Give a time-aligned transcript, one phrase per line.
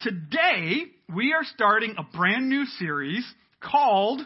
[0.00, 3.24] today we are starting a brand new series
[3.60, 4.20] called,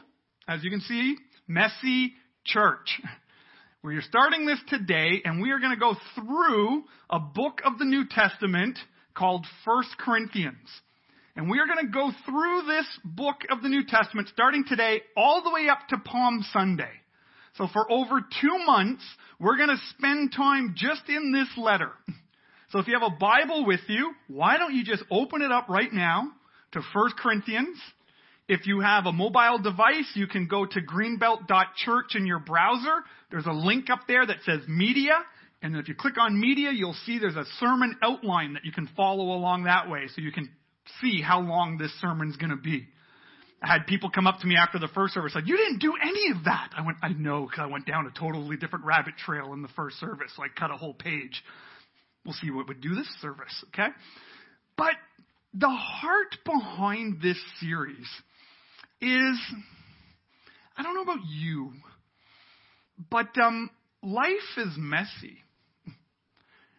[0.47, 2.13] as you can see, Messy
[2.45, 3.01] Church.
[3.85, 7.81] We are starting this today, and we are going to go through a book of
[7.81, 8.79] the New Testament
[9.13, 10.69] called First Corinthians.
[11.35, 15.03] And we are going to go through this book of the New Testament starting today
[15.17, 16.93] all the way up to Palm Sunday.
[17.57, 19.03] So for over two months,
[19.41, 21.91] we're going to spend time just in this letter.
[22.73, 25.69] So if you have a Bible with you, why don't you just open it up
[25.69, 26.33] right now
[26.73, 27.79] to 1 Corinthians
[28.49, 33.03] if you have a mobile device, you can go to greenbelt.church in your browser.
[33.31, 35.19] There's a link up there that says media.
[35.63, 38.89] And if you click on media, you'll see there's a sermon outline that you can
[38.97, 40.51] follow along that way so you can
[41.01, 42.87] see how long this sermon's going to be.
[43.63, 45.95] I had people come up to me after the first service like, you didn't do
[46.03, 46.71] any of that.
[46.77, 49.69] I went, I know, because I went down a totally different rabbit trail in the
[49.69, 50.33] first service.
[50.37, 51.45] So I cut a whole page.
[52.25, 53.89] We'll see what would do this service, okay?
[54.77, 54.95] But
[55.55, 58.09] the heart behind this series
[59.01, 59.39] is
[60.77, 61.73] I don't know about you,
[63.11, 63.71] but um,
[64.03, 65.39] life is messy.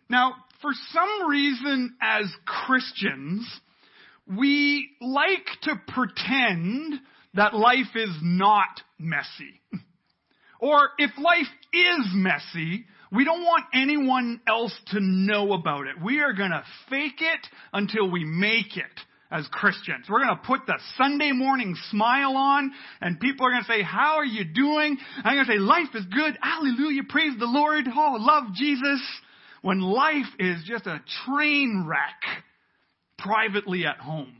[0.09, 3.47] Now, for some reason, as Christians,
[4.25, 6.95] we like to pretend
[7.33, 9.61] that life is not messy.
[10.59, 16.01] Or if life is messy, we don't want anyone else to know about it.
[16.03, 20.05] We are going to fake it until we make it as Christians.
[20.09, 23.83] We're going to put the Sunday morning smile on and people are going to say,
[23.83, 24.97] how are you doing?
[25.23, 26.37] I'm going to say, life is good.
[26.41, 27.01] Hallelujah.
[27.09, 27.85] Praise the Lord.
[27.87, 29.01] Oh, love Jesus.
[29.61, 32.43] When life is just a train wreck
[33.17, 34.35] privately at home.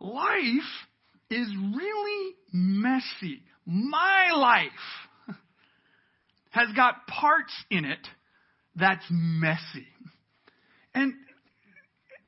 [0.00, 0.70] Life
[1.30, 3.42] is really messy.
[3.66, 5.07] My life
[6.50, 8.06] has got parts in it
[8.76, 9.86] that's messy.
[10.94, 11.12] And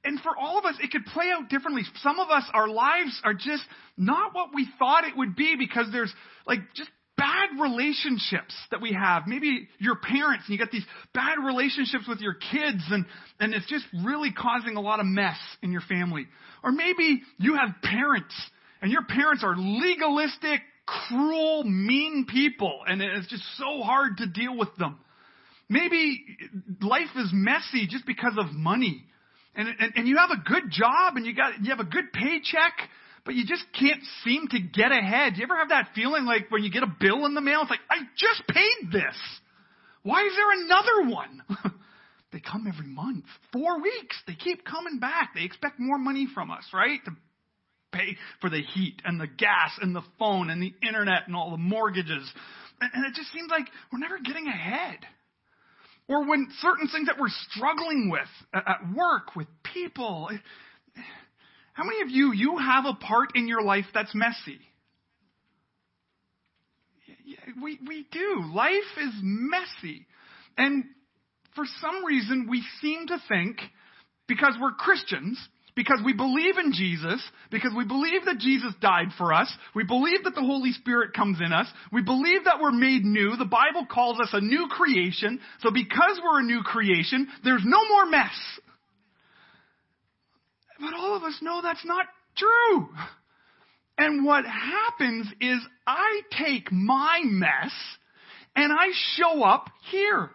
[0.02, 1.82] and for all of us, it could play out differently.
[2.02, 3.62] Some of us, our lives are just
[3.98, 6.12] not what we thought it would be because there's
[6.46, 9.24] like just bad relationships that we have.
[9.26, 13.04] Maybe your parents and you got these bad relationships with your kids and,
[13.38, 16.26] and it's just really causing a lot of mess in your family.
[16.64, 18.34] Or maybe you have parents
[18.80, 20.62] and your parents are legalistic,
[21.08, 24.98] cruel, mean people and it's just so hard to deal with them.
[25.68, 26.24] Maybe
[26.80, 29.04] life is messy just because of money
[29.54, 32.12] and, and, and you have a good job and you got, you have a good
[32.12, 32.88] paycheck,
[33.24, 35.34] but you just can't seem to get ahead.
[35.34, 37.60] Do you ever have that feeling like when you get a bill in the mail,
[37.62, 39.16] it's like, I just paid this.
[40.02, 41.42] Why is there another one?
[42.32, 43.24] they come every month.
[43.52, 44.16] Four weeks.
[44.26, 45.30] They keep coming back.
[45.34, 47.04] They expect more money from us, right?
[47.04, 47.10] To
[47.92, 51.50] pay for the heat and the gas and the phone and the internet and all
[51.50, 52.30] the mortgages.
[52.80, 54.98] And it just seems like we're never getting ahead.
[56.08, 60.28] Or when certain things that we're struggling with at work, with people.
[61.72, 64.60] How many of you, you have a part in your life that's messy?
[67.62, 68.42] We, we do.
[68.52, 70.06] Life is messy.
[70.58, 70.84] And
[71.54, 73.60] for some reason, we seem to think,
[74.26, 75.38] because we're Christians,
[75.80, 80.24] because we believe in Jesus, because we believe that Jesus died for us, we believe
[80.24, 83.86] that the Holy Spirit comes in us, we believe that we're made new, the Bible
[83.90, 88.36] calls us a new creation, so because we're a new creation, there's no more mess.
[90.78, 92.04] But all of us know that's not
[92.36, 92.88] true.
[93.96, 97.72] And what happens is I take my mess
[98.54, 100.28] and I show up here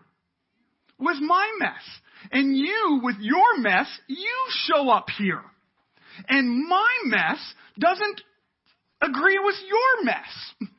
[0.97, 1.83] with my mess.
[2.31, 4.35] And you, with your mess, you
[4.67, 5.41] show up here.
[6.27, 7.39] And my mess
[7.77, 8.21] doesn't
[9.01, 10.69] agree with your mess.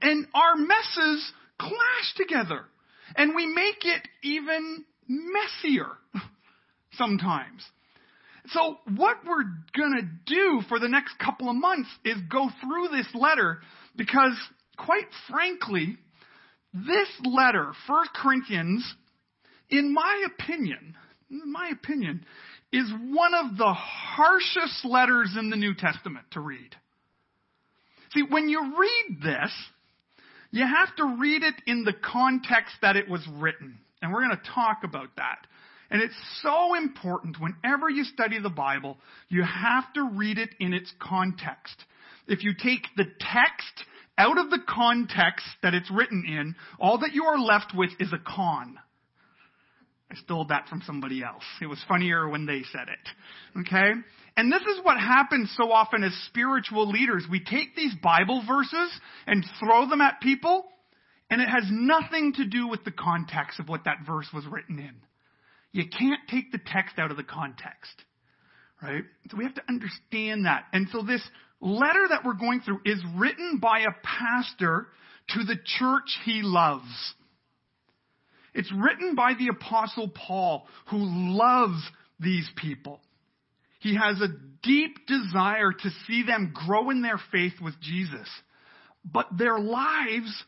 [0.00, 2.64] And our messes clash together.
[3.14, 5.88] And we make it even messier
[6.92, 7.64] sometimes.
[8.48, 9.44] So what we're
[9.76, 13.60] gonna do for the next couple of months is go through this letter
[13.96, 14.36] because
[14.76, 15.96] quite frankly,
[16.72, 18.94] this letter, 1 Corinthians,
[19.70, 20.96] in my opinion,
[21.30, 22.24] in my opinion,
[22.72, 26.74] is one of the harshest letters in the New Testament to read.
[28.12, 29.52] See, when you read this,
[30.50, 33.78] you have to read it in the context that it was written.
[34.00, 35.46] And we're going to talk about that.
[35.90, 38.96] And it's so important whenever you study the Bible,
[39.28, 41.76] you have to read it in its context.
[42.26, 43.84] If you take the text
[44.18, 48.12] out of the context that it's written in, all that you are left with is
[48.12, 48.78] a con.
[50.10, 51.42] I stole that from somebody else.
[51.60, 53.60] It was funnier when they said it.
[53.60, 53.92] Okay?
[54.36, 57.24] And this is what happens so often as spiritual leaders.
[57.30, 60.64] We take these Bible verses and throw them at people,
[61.30, 64.78] and it has nothing to do with the context of what that verse was written
[64.78, 64.94] in.
[65.72, 68.04] You can't take the text out of the context.
[68.82, 69.04] Right?
[69.30, 70.66] So we have to understand that.
[70.72, 71.22] And so this
[71.60, 74.86] letter that we're going through is written by a pastor
[75.30, 77.14] to the church he loves.
[78.56, 81.78] It's written by the apostle Paul who loves
[82.18, 83.00] these people.
[83.80, 84.28] He has a
[84.62, 88.28] deep desire to see them grow in their faith with Jesus.
[89.04, 90.42] But their lives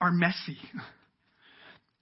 [0.00, 0.58] are messy.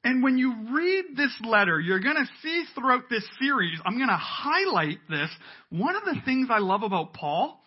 [0.04, 4.08] And when you read this letter, you're going to see throughout this series, I'm going
[4.08, 5.30] to highlight this.
[5.70, 7.60] One of the things I love about Paul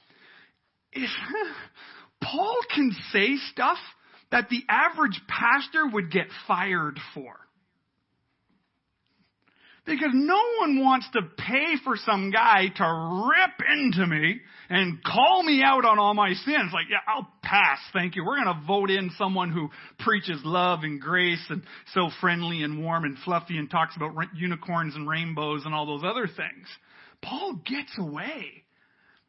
[0.91, 1.09] is
[2.21, 3.77] Paul can say stuff
[4.31, 7.37] that the average pastor would get fired for.
[9.85, 15.43] Because no one wants to pay for some guy to rip into me and call
[15.43, 16.71] me out on all my sins.
[16.73, 18.25] Like, yeah, I'll pass, thank you.
[18.25, 21.61] We're going to vote in someone who preaches love and grace and
[21.93, 26.03] so friendly and warm and fluffy and talks about unicorns and rainbows and all those
[26.03, 26.67] other things.
[27.21, 28.63] Paul gets away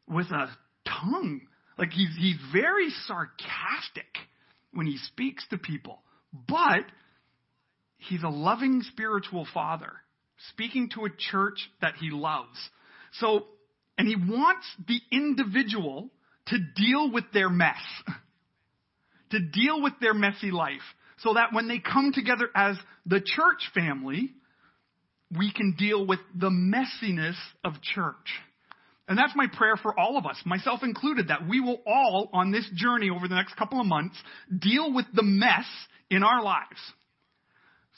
[0.07, 0.49] with a
[0.87, 1.41] tongue.
[1.77, 4.11] Like he's, he's very sarcastic
[4.73, 6.01] when he speaks to people.
[6.47, 6.85] But
[7.97, 9.91] he's a loving spiritual father
[10.49, 12.57] speaking to a church that he loves.
[13.13, 13.45] So,
[13.97, 16.09] and he wants the individual
[16.47, 17.81] to deal with their mess,
[19.31, 20.81] to deal with their messy life,
[21.19, 24.33] so that when they come together as the church family,
[25.35, 28.15] we can deal with the messiness of church.
[29.07, 32.51] And that's my prayer for all of us, myself included, that we will all, on
[32.51, 34.17] this journey over the next couple of months,
[34.57, 35.65] deal with the mess
[36.09, 36.79] in our lives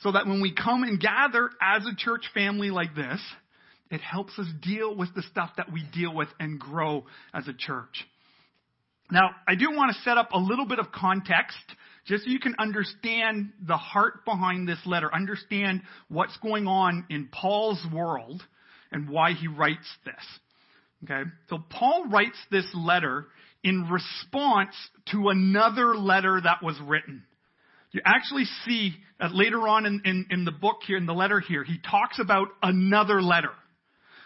[0.02, 3.20] so that when we come and gather as a church family like this,
[3.92, 7.54] it helps us deal with the stuff that we deal with and grow as a
[7.54, 8.06] church.
[9.12, 11.58] Now, I do want to set up a little bit of context
[12.06, 17.28] just so you can understand the heart behind this letter, understand what's going on in
[17.32, 18.42] Paul's world
[18.92, 20.14] and why he writes this.
[21.04, 21.30] Okay?
[21.50, 23.26] So Paul writes this letter
[23.64, 24.76] in response
[25.12, 27.24] to another letter that was written.
[27.92, 31.40] You actually see uh, later on in, in, in the book here, in the letter
[31.40, 33.52] here, he talks about another letter.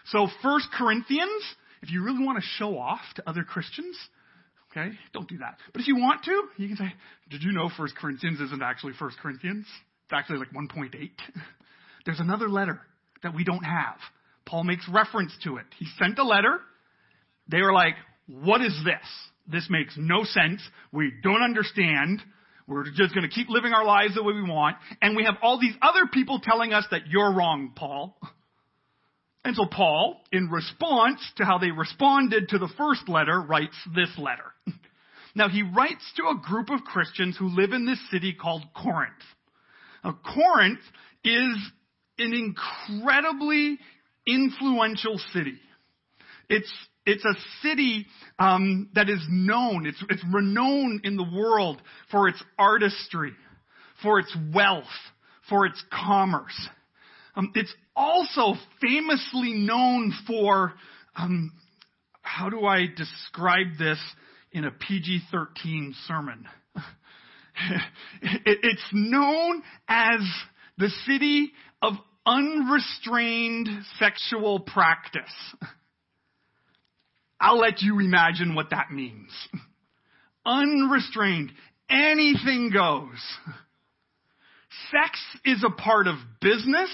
[0.06, 1.42] So First Corinthians,
[1.82, 3.96] if you really want to show off to other Christians,
[4.70, 5.56] okay, don't do that.
[5.72, 6.92] But if you want to, you can say,
[7.30, 9.66] did you know First Corinthians isn't actually First Corinthians?
[10.04, 10.92] It's actually like 1.8.
[12.04, 12.80] There's another letter
[13.22, 13.96] that we don't have.
[14.44, 15.64] Paul makes reference to it.
[15.78, 16.60] He sent a letter.
[17.48, 17.94] They were like,
[18.26, 19.06] what is this?
[19.46, 20.60] This makes no sense.
[20.92, 22.22] We don't understand.
[22.66, 24.76] We're just going to keep living our lives the way we want.
[25.02, 28.18] And we have all these other people telling us that you're wrong, Paul.
[29.44, 34.10] And so Paul, in response to how they responded to the first letter, writes this
[34.18, 34.52] letter.
[35.36, 39.12] Now he writes to a group of Christians who live in this city called Corinth.
[40.04, 40.78] Now Corinth
[41.24, 41.56] is
[42.18, 43.78] an incredibly
[44.26, 45.58] influential city.
[46.48, 46.72] It's
[47.06, 48.06] it's a city
[48.38, 51.80] um, that is known, it's, it's renowned in the world
[52.10, 53.32] for its artistry,
[54.02, 54.84] for its wealth,
[55.48, 56.68] for its commerce.
[57.36, 60.72] Um, it's also famously known for,
[61.16, 61.52] um,
[62.22, 63.98] how do I describe this
[64.52, 66.46] in a PG 13 sermon?
[68.46, 70.20] it's known as
[70.78, 71.52] the city
[71.82, 71.94] of
[72.26, 73.68] unrestrained
[73.98, 75.22] sexual practice.
[77.44, 79.30] I'll let you imagine what that means.
[80.46, 81.52] Unrestrained.
[81.90, 83.20] Anything goes.
[84.90, 86.88] Sex is a part of business.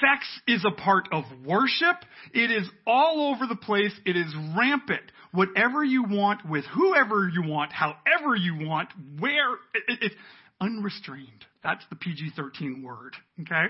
[0.00, 1.96] Sex is a part of worship.
[2.32, 3.92] It is all over the place.
[4.04, 5.12] It is rampant.
[5.30, 8.88] Whatever you want, with whoever you want, however you want,
[9.20, 10.12] where, it, it,
[10.60, 11.44] unrestrained.
[11.62, 13.14] That's the PG-13 word.
[13.42, 13.66] Okay?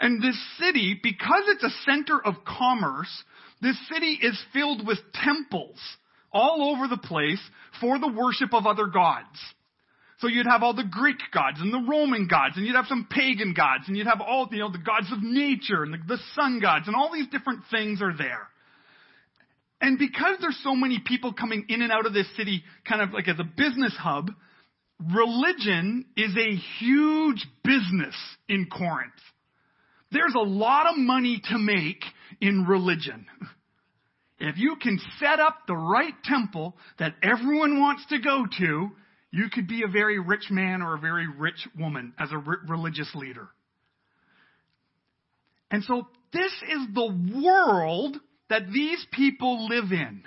[0.00, 3.22] And this city, because it's a center of commerce,
[3.60, 5.78] this city is filled with temples
[6.32, 7.40] all over the place
[7.80, 9.38] for the worship of other gods.
[10.20, 13.08] So you'd have all the Greek gods and the Roman gods, and you'd have some
[13.10, 16.18] pagan gods, and you'd have all, you know, the gods of nature and the, the
[16.34, 18.48] sun gods, and all these different things are there.
[19.80, 23.12] And because there's so many people coming in and out of this city, kind of
[23.12, 24.30] like as a business hub,
[25.14, 28.14] religion is a huge business
[28.46, 29.12] in Corinth.
[30.12, 32.02] There's a lot of money to make
[32.40, 33.26] in religion.
[34.38, 38.90] If you can set up the right temple that everyone wants to go to,
[39.30, 43.10] you could be a very rich man or a very rich woman as a religious
[43.14, 43.48] leader.
[45.70, 48.16] And so this is the world
[48.48, 50.22] that these people live in.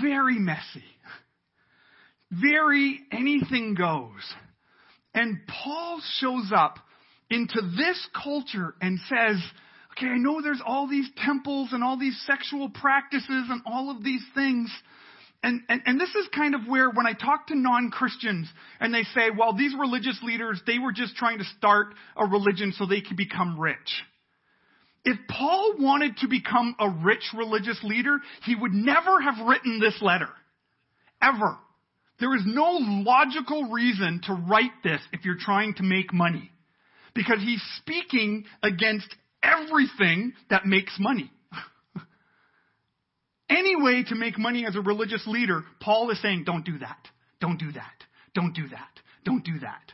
[0.00, 0.84] Very messy.
[2.30, 4.22] Very anything goes.
[5.12, 6.76] And Paul shows up
[7.32, 9.42] into this culture and says,
[9.92, 14.02] Okay, I know there's all these temples and all these sexual practices and all of
[14.02, 14.70] these things.
[15.42, 18.48] And, and, and this is kind of where when I talk to non-Christians
[18.80, 22.72] and they say, well, these religious leaders, they were just trying to start a religion
[22.76, 24.02] so they could become rich.
[25.04, 30.00] If Paul wanted to become a rich religious leader, he would never have written this
[30.00, 30.28] letter.
[31.20, 31.58] Ever.
[32.20, 36.52] There is no logical reason to write this if you're trying to make money.
[37.14, 41.30] Because he's speaking against everything that makes money.
[43.50, 47.08] Any way to make money as a religious leader, Paul is saying, don't do that.
[47.40, 48.04] Don't do that.
[48.34, 48.88] Don't do that.
[49.24, 49.92] Don't do that.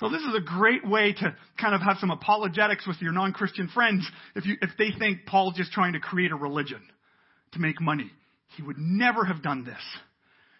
[0.00, 3.68] So this is a great way to kind of have some apologetics with your non-Christian
[3.68, 6.82] friends if you, if they think Paul's just trying to create a religion
[7.52, 8.10] to make money.
[8.56, 9.80] He would never have done this.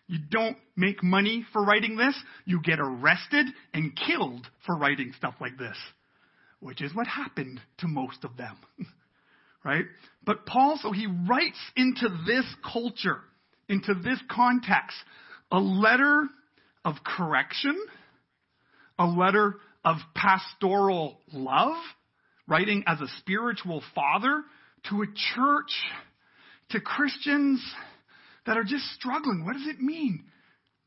[0.07, 2.15] You don't make money for writing this.
[2.45, 5.77] You get arrested and killed for writing stuff like this,
[6.61, 8.57] which is what happened to most of them.
[9.65, 9.87] right?
[10.25, 13.21] But Paul, so he writes into this culture,
[13.69, 14.97] into this context,
[15.51, 16.29] a letter
[16.85, 17.77] of correction,
[18.99, 21.77] a letter of pastoral love,
[22.47, 24.43] writing as a spiritual father
[24.91, 25.73] to a church,
[26.71, 27.63] to Christians
[28.47, 29.45] that are just struggling.
[29.45, 30.25] What does it mean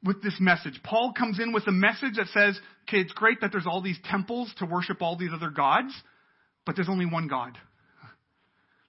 [0.03, 0.79] with this message?
[0.83, 3.99] Paul comes in with a message that says, okay, it's great that there's all these
[4.09, 5.93] temples to worship all these other gods,
[6.65, 7.57] but there's only one God.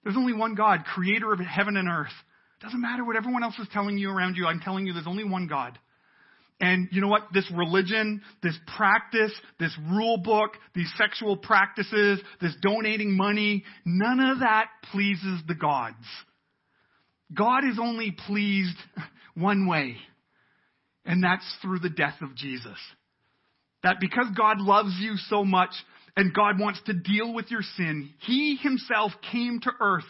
[0.03, 2.13] There's only one God, creator of heaven and earth.
[2.61, 4.45] Doesn't matter what everyone else is telling you around you.
[4.45, 5.77] I'm telling you there's only one God.
[6.61, 7.27] And you know what?
[7.33, 14.39] This religion, this practice, this rule book, these sexual practices, this donating money, none of
[14.39, 15.95] that pleases the gods.
[17.33, 18.77] God is only pleased
[19.35, 19.97] one way,
[21.05, 22.77] and that's through the death of Jesus.
[23.83, 25.71] That because God loves you so much
[26.17, 30.05] and God wants to deal with your sin, He Himself came to earth.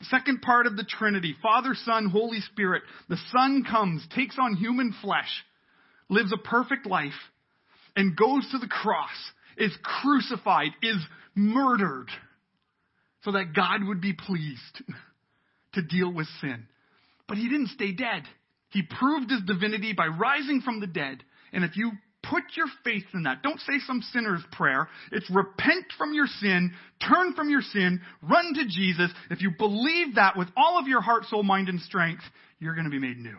[0.00, 2.82] The second part of the Trinity, Father, Son, Holy Spirit.
[3.08, 5.30] The Son comes, takes on human flesh,
[6.08, 7.12] lives a perfect life,
[7.94, 9.10] and goes to the cross,
[9.56, 10.96] is crucified, is
[11.36, 12.08] murdered,
[13.22, 14.82] so that God would be pleased
[15.74, 16.66] to deal with sin.
[17.28, 18.22] But he didn't stay dead.
[18.70, 21.22] He proved his divinity by rising from the dead.
[21.52, 24.88] And if you put your faith in that, don't say some sinner's prayer.
[25.12, 26.72] It's repent from your sin,
[27.06, 29.10] turn from your sin, run to Jesus.
[29.30, 32.22] If you believe that with all of your heart, soul, mind, and strength,
[32.58, 33.38] you're going to be made new.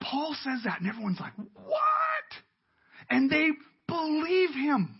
[0.00, 1.78] Paul says that, and everyone's like, what?
[3.10, 3.48] And they
[3.88, 4.97] believe him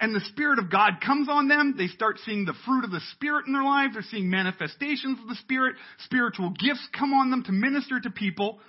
[0.00, 1.74] and the Spirit of God comes on them.
[1.76, 3.94] They start seeing the fruit of the Spirit in their lives.
[3.94, 5.76] They're seeing manifestations of the Spirit.
[6.04, 8.60] Spiritual gifts come on them to minister to people.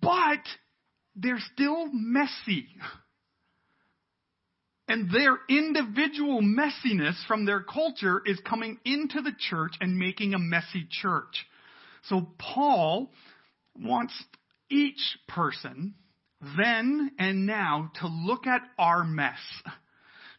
[0.00, 0.40] But
[1.14, 2.66] they're still messy.
[4.88, 10.38] And their individual messiness from their culture is coming into the church and making a
[10.38, 11.46] messy church.
[12.08, 13.10] So Paul
[13.76, 14.12] wants
[14.68, 15.94] each person
[16.58, 19.38] then and now to look at our mess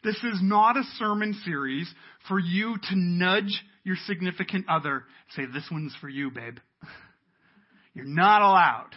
[0.04, 1.92] this is not a sermon series
[2.28, 6.58] for you to nudge your significant other, say, this one's for you, babe.
[7.94, 8.90] You're not allowed.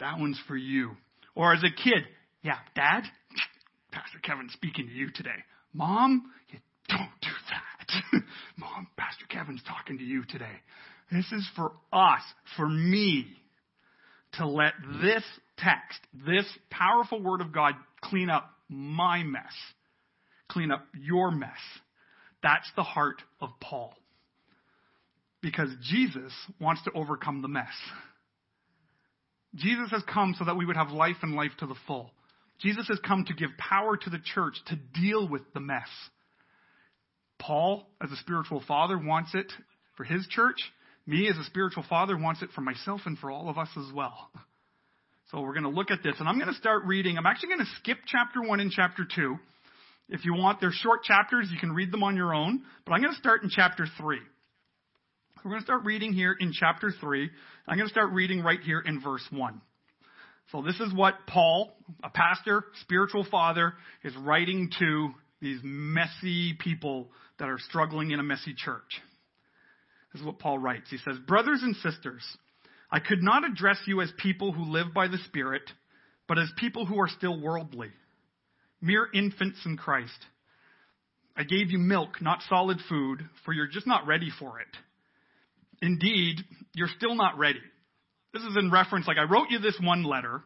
[0.00, 0.92] That one's for you.
[1.34, 2.04] Or as a kid,
[2.42, 3.02] yeah, dad,
[3.92, 5.30] Pastor Kevin's speaking to you today.
[5.72, 8.22] Mom, you don't do that.
[8.56, 10.60] Mom, Pastor Kevin's talking to you today.
[11.10, 12.22] This is for us,
[12.56, 13.26] for me,
[14.34, 15.22] to let this
[15.58, 19.52] text, this powerful word of God clean up my mess
[20.52, 21.50] clean up your mess.
[22.42, 23.94] That's the heart of Paul.
[25.40, 27.72] Because Jesus wants to overcome the mess.
[29.54, 32.10] Jesus has come so that we would have life and life to the full.
[32.60, 35.88] Jesus has come to give power to the church to deal with the mess.
[37.38, 39.52] Paul, as a spiritual father, wants it
[39.96, 40.58] for his church.
[41.06, 43.92] Me, as a spiritual father, wants it for myself and for all of us as
[43.92, 44.30] well.
[45.30, 47.18] So we're going to look at this, and I'm going to start reading.
[47.18, 49.36] I'm actually going to skip chapter 1 and chapter 2
[50.08, 51.48] if you want, they're short chapters.
[51.50, 52.62] You can read them on your own.
[52.84, 54.18] But I'm going to start in chapter 3.
[55.44, 57.30] We're going to start reading here in chapter 3.
[57.66, 59.60] I'm going to start reading right here in verse 1.
[60.50, 67.08] So this is what Paul, a pastor, spiritual father, is writing to these messy people
[67.38, 69.00] that are struggling in a messy church.
[70.12, 70.90] This is what Paul writes.
[70.90, 72.22] He says, Brothers and sisters,
[72.90, 75.62] I could not address you as people who live by the Spirit,
[76.28, 77.88] but as people who are still worldly
[78.82, 80.18] mere infants in Christ.
[81.36, 84.66] I gave you milk, not solid food, for you're just not ready for it.
[85.80, 86.40] Indeed,
[86.74, 87.60] you're still not ready.
[88.34, 90.42] This is in reference, like I wrote you this one letter.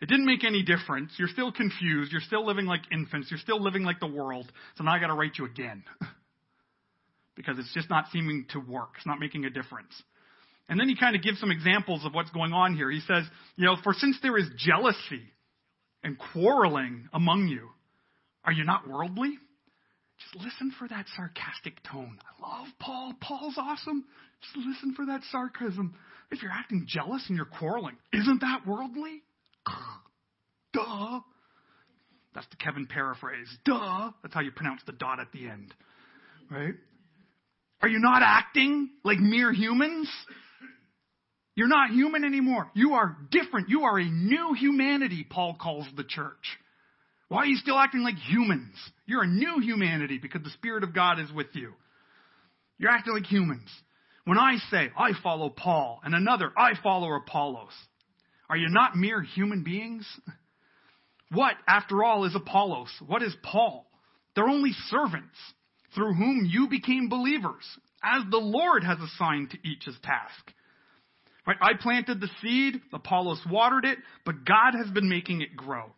[0.00, 1.12] It didn't make any difference.
[1.18, 2.12] You're still confused.
[2.12, 3.28] You're still living like infants.
[3.30, 4.50] You're still living like the world.
[4.76, 5.82] So now I got to write you again.
[7.38, 8.90] because it's just not seeming to work.
[8.96, 9.94] It's not making a difference.
[10.68, 12.90] And then he kind of gives some examples of what's going on here.
[12.90, 13.24] He says,
[13.56, 15.22] you know, for since there is jealousy
[16.02, 17.68] and quarreling among you,
[18.44, 19.38] are you not worldly?
[20.18, 22.18] Just listen for that sarcastic tone.
[22.22, 23.14] I love Paul.
[23.20, 24.04] Paul's awesome.
[24.42, 25.94] Just listen for that sarcasm.
[26.30, 29.22] If you're acting jealous and you're quarreling, isn't that worldly?
[30.72, 31.20] Duh.
[32.34, 33.48] That's the Kevin paraphrase.
[33.64, 34.10] Duh.
[34.22, 35.72] That's how you pronounce the dot at the end.
[36.50, 36.74] Right?
[37.80, 40.08] Are you not acting like mere humans?
[41.54, 42.70] You're not human anymore.
[42.74, 43.68] You are different.
[43.68, 46.58] You are a new humanity, Paul calls the church.
[47.28, 48.74] Why are you still acting like humans?
[49.06, 51.72] You're a new humanity because the Spirit of God is with you.
[52.78, 53.68] You're acting like humans.
[54.24, 57.72] When I say, I follow Paul, and another, I follow Apollos,
[58.50, 60.06] are you not mere human beings?
[61.30, 62.90] What, after all, is Apollos?
[63.06, 63.86] What is Paul?
[64.34, 65.36] They're only servants
[65.94, 67.64] through whom you became believers,
[68.02, 70.52] as the Lord has assigned to each his task.
[71.46, 71.56] Right?
[71.60, 75.92] I planted the seed, Apollos watered it, but God has been making it grow.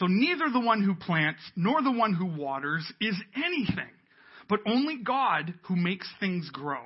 [0.00, 3.90] So neither the one who plants nor the one who waters is anything,
[4.48, 6.80] but only God who makes things grow.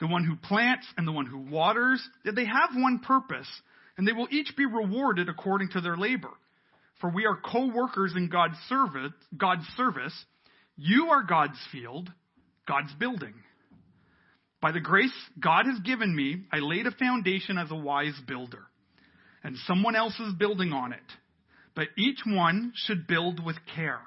[0.00, 3.46] The one who plants and the one who waters, they have one purpose,
[3.98, 6.30] and they will each be rewarded according to their labor.
[7.02, 10.14] For we are co-workers in God's service, God's service.
[10.78, 12.10] You are God's field,
[12.66, 13.34] God's building.
[14.62, 18.62] By the grace God has given me, I laid a foundation as a wise builder,
[19.44, 21.00] and someone else is building on it.
[21.74, 24.00] But each one should build with care.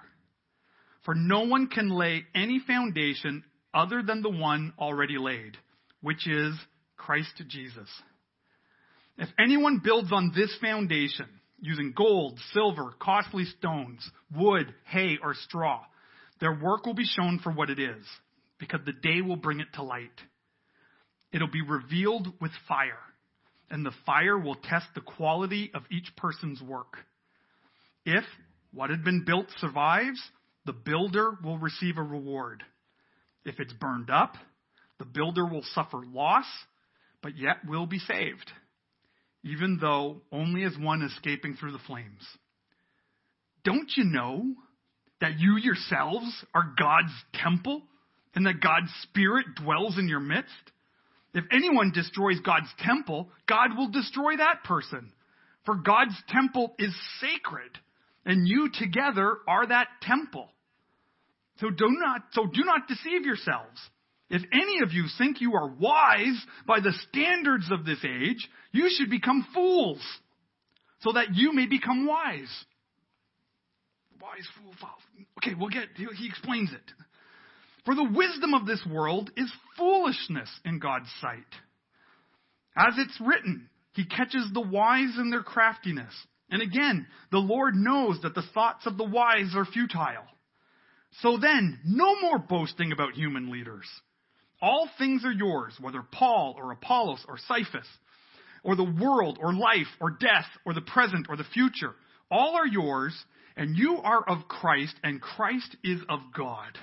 [1.05, 3.43] For no one can lay any foundation
[3.74, 5.58] other than the one already laid,
[6.01, 6.53] which is
[6.98, 7.89] Christ Jesus.
[9.17, 11.27] If anyone builds on this foundation,
[11.60, 15.82] using gold, silver, costly stones, wood, hay, or straw,
[16.39, 18.05] their work will be shown for what it is,
[18.60, 20.10] because the day will bring it to light.
[21.32, 23.00] It'll be revealed with fire,
[23.70, 26.98] and the fire will test the quality of each person's work.
[28.05, 28.24] If
[28.74, 30.22] what had been built survives,
[30.66, 32.63] the builder will receive a reward.
[33.46, 34.35] If it's burned up,
[35.00, 36.46] the builder will suffer loss,
[37.22, 38.51] but yet will be saved,
[39.44, 42.25] even though only as one escaping through the flames.
[43.63, 44.53] Don't you know
[45.22, 47.81] that you yourselves are God's temple
[48.35, 50.51] and that God's Spirit dwells in your midst?
[51.33, 55.11] If anyone destroys God's temple, God will destroy that person.
[55.66, 57.72] For God's temple is sacred
[58.25, 60.50] and you together are that temple.
[61.59, 63.79] So do not, so do not deceive yourselves.
[64.29, 68.90] If any of you think you are wise by the standards of this age, you
[68.98, 70.01] should become fools,
[71.01, 72.50] so that you may become wise.
[74.20, 74.74] Wise fool.
[75.38, 76.94] Okay, we'll get, he explains it.
[77.86, 81.40] For the wisdom of this world is foolishness in God's sight.
[82.75, 86.14] As it's written, he catches the wise in their craftiness.
[86.53, 90.27] And again, the Lord knows that the thoughts of the wise are futile.
[91.22, 93.87] So then, no more boasting about human leaders.
[94.61, 97.87] All things are yours, whether Paul or Apollos or Cephas,
[98.63, 101.96] or the world or life or death or the present or the future.
[102.29, 103.16] All are yours,
[103.57, 106.77] and you are of Christ, and Christ is of God.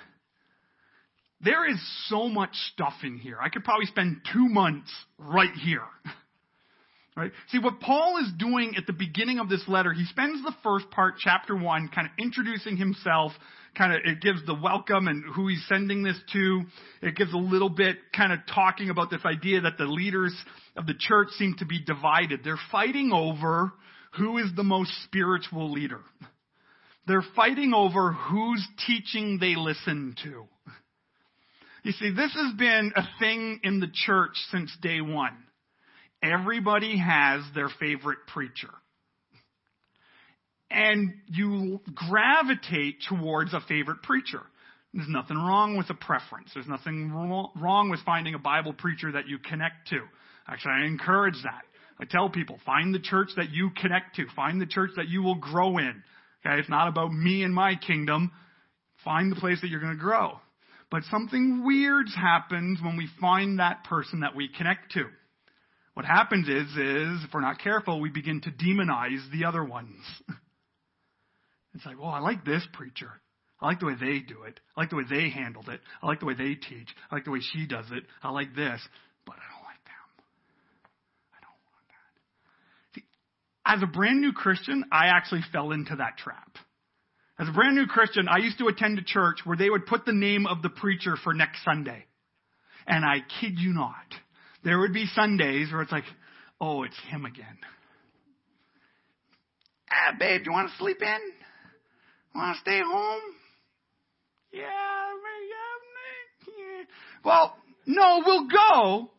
[1.41, 3.39] There is so much stuff in here.
[3.41, 5.87] I could probably spend two months right here.
[7.21, 7.33] Right?
[7.51, 10.91] See, what Paul is doing at the beginning of this letter, he spends the first
[10.91, 13.33] part, chapter one, kind of introducing himself,
[13.77, 16.63] kind of, it gives the welcome and who he's sending this to.
[17.03, 20.35] It gives a little bit kind of talking about this idea that the leaders
[20.79, 22.41] of the church seem to be divided.
[22.43, 23.71] They're fighting over
[24.13, 26.01] who is the most spiritual leader.
[27.07, 30.47] They're fighting over whose teaching they listen to.
[31.83, 35.37] You see, this has been a thing in the church since day one.
[36.23, 38.71] Everybody has their favorite preacher.
[40.71, 44.43] And you gravitate towards a favorite preacher.
[44.93, 46.51] There's nothing wrong with a preference.
[46.53, 50.01] There's nothing wrong with finding a Bible preacher that you connect to.
[50.47, 51.63] Actually, I encourage that.
[52.01, 54.27] I tell people, find the church that you connect to.
[54.35, 56.03] Find the church that you will grow in.
[56.45, 58.33] Okay, it's not about me and my kingdom.
[59.05, 60.39] Find the place that you're going to grow.
[60.91, 65.05] But something weird happens when we find that person that we connect to.
[65.95, 69.97] What happens is, is if we're not careful, we begin to demonize the other ones.
[71.75, 73.11] it's like, well, I like this preacher.
[73.61, 74.59] I like the way they do it.
[74.77, 75.81] I like the way they handled it.
[76.03, 76.89] I like the way they teach.
[77.11, 78.05] I like the way she does it.
[78.23, 78.81] I like this,
[79.27, 80.25] but I don't like them.
[81.35, 82.95] I don't want that.
[82.95, 83.05] See,
[83.67, 86.57] as a brand new Christian, I actually fell into that trap.
[87.39, 90.05] As a brand new Christian, I used to attend a church where they would put
[90.05, 92.05] the name of the preacher for next Sunday.
[92.87, 93.95] And I kid you not,
[94.65, 96.05] there would be Sundays where it's like,
[96.61, 97.59] oh, it's him again.
[99.91, 101.19] Ah, babe, do you want to sleep in?
[102.35, 103.21] Want to stay home?
[104.53, 105.71] Yeah, yeah.
[107.25, 109.11] Well, no, we'll go,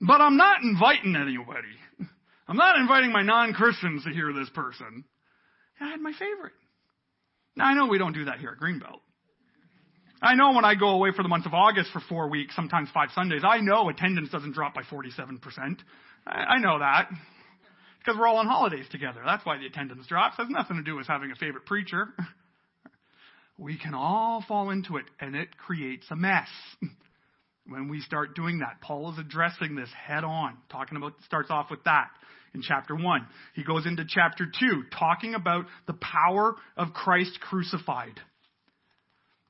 [0.00, 1.76] but I'm not inviting anybody.
[2.48, 5.04] I'm not inviting my non-Christians to hear this person.
[5.80, 6.52] I had my favorite.
[7.56, 9.00] Now I know we don't do that here at Greenbelt.
[10.22, 12.88] I know when I go away for the month of August for four weeks, sometimes
[12.94, 15.40] five Sundays, I know attendance doesn't drop by 47%.
[16.26, 17.08] I, I know that.
[17.98, 19.20] Because we're all on holidays together.
[19.24, 20.36] That's why the attendance drops.
[20.38, 22.08] It has nothing to do with having a favorite preacher.
[23.58, 26.48] We can all fall into it, and it creates a mess.
[27.64, 31.70] When we start doing that, Paul is addressing this head on, talking about, starts off
[31.70, 32.08] with that
[32.54, 33.26] in chapter 1.
[33.54, 38.18] He goes into chapter 2, talking about the power of Christ crucified.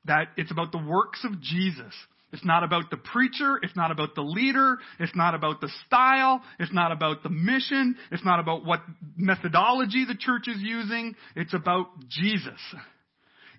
[0.06, 1.94] That it's about the works of Jesus.
[2.32, 3.58] It's not about the preacher.
[3.62, 4.78] It's not about the leader.
[4.98, 6.42] It's not about the style.
[6.58, 7.96] It's not about the mission.
[8.10, 8.80] It's not about what
[9.16, 11.14] methodology the church is using.
[11.36, 12.60] It's about Jesus.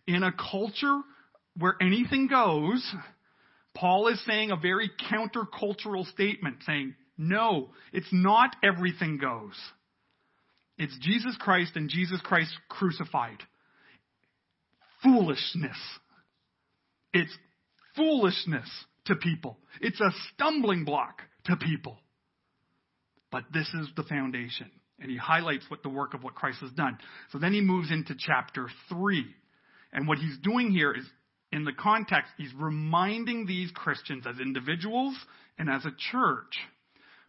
[0.07, 1.01] In a culture
[1.57, 2.83] where anything goes,
[3.75, 9.53] Paul is saying a very countercultural statement, saying, no, it's not everything goes.
[10.79, 13.37] It's Jesus Christ and Jesus Christ crucified.
[15.03, 15.77] Foolishness.
[17.13, 17.35] It's
[17.95, 18.69] foolishness
[19.05, 19.57] to people.
[19.81, 21.97] It's a stumbling block to people.
[23.31, 24.69] But this is the foundation.
[24.99, 26.97] And he highlights what the work of what Christ has done.
[27.31, 29.25] So then he moves into chapter 3.
[29.91, 31.05] And what he's doing here is,
[31.51, 35.15] in the context, he's reminding these Christians as individuals
[35.57, 36.57] and as a church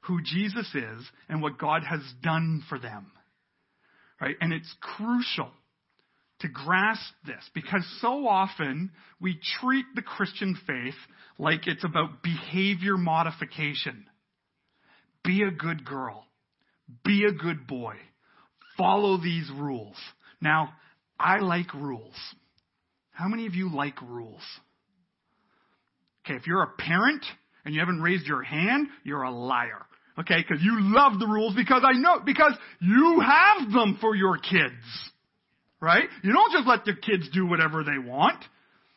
[0.03, 3.11] who Jesus is and what God has done for them.
[4.21, 4.37] Right?
[4.41, 5.51] And it's crucial
[6.41, 10.95] to grasp this because so often we treat the Christian faith
[11.39, 14.07] like it's about behavior modification.
[15.25, 16.27] Be a good girl.
[17.05, 17.95] Be a good boy.
[18.77, 19.97] Follow these rules.
[20.41, 20.75] Now,
[21.19, 22.15] I like rules.
[23.13, 24.43] How many of you like rules?
[26.25, 27.25] Okay, if you're a parent
[27.65, 29.87] and you haven't raised your hand, you're a liar.
[30.19, 34.37] Okay, because you love the rules because I know, because you have them for your
[34.39, 35.11] kids.
[35.85, 36.09] Right?
[36.23, 38.43] You don't just let your kids do whatever they want.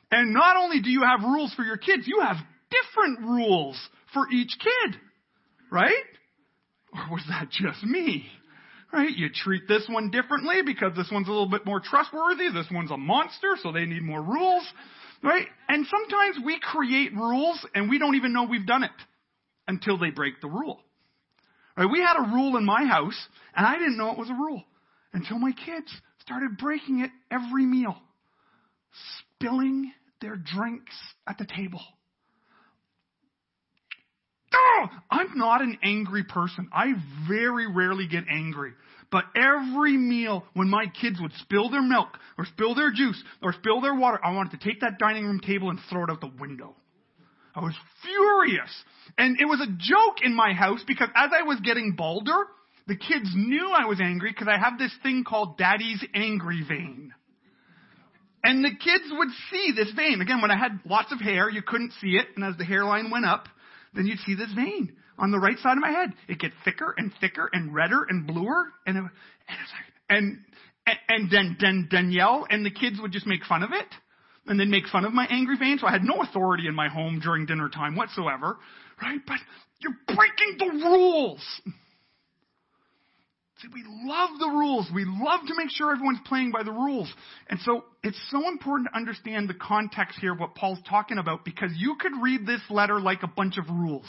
[0.09, 2.37] And not only do you have rules for your kids, you have
[2.71, 3.77] different rules
[4.13, 4.95] for each kid.
[5.69, 5.91] Right?
[6.93, 8.25] Or was that just me?
[8.93, 9.13] Right?
[9.13, 12.49] You treat this one differently because this one's a little bit more trustworthy.
[12.53, 14.65] This one's a monster, so they need more rules.
[15.21, 15.47] Right?
[15.67, 18.91] And sometimes we create rules and we don't even know we've done it
[19.67, 20.79] until they break the rule.
[21.75, 21.91] Right?
[21.91, 24.63] We had a rule in my house, and I didn't know it was a rule
[25.11, 25.91] until my kids
[26.27, 27.95] started breaking it every meal,
[29.35, 30.93] spilling their drinks
[31.25, 31.81] at the table.
[34.53, 36.69] Oh, I'm not an angry person.
[36.73, 36.93] I
[37.29, 38.73] very rarely get angry.
[39.09, 43.53] But every meal, when my kids would spill their milk, or spill their juice, or
[43.53, 46.19] spill their water, I wanted to take that dining room table and throw it out
[46.19, 46.75] the window.
[47.55, 48.69] I was furious.
[49.17, 52.47] And it was a joke in my house because as I was getting bolder,
[52.87, 57.13] the kids knew I was angry because I have this thing called daddy's angry vein.
[58.43, 60.21] And the kids would see this vein.
[60.21, 62.27] Again, when I had lots of hair, you couldn't see it.
[62.35, 63.47] And as the hairline went up,
[63.93, 66.13] then you'd see this vein on the right side of my head.
[66.29, 68.71] It get thicker and thicker and redder and bluer.
[68.85, 69.03] And, it,
[70.09, 70.37] and,
[70.85, 73.87] and, and, then, then Danielle and the kids would just make fun of it
[74.45, 75.77] and then make fun of my angry vein.
[75.79, 78.57] So I had no authority in my home during dinner time whatsoever,
[79.01, 79.19] right?
[79.27, 79.39] But
[79.79, 81.61] you're breaking the rules.
[83.61, 84.87] See, we love the rules.
[84.93, 87.11] We love to make sure everyone's playing by the rules.
[87.49, 91.71] And so it's so important to understand the context here what Paul's talking about because
[91.75, 94.05] you could read this letter like a bunch of rules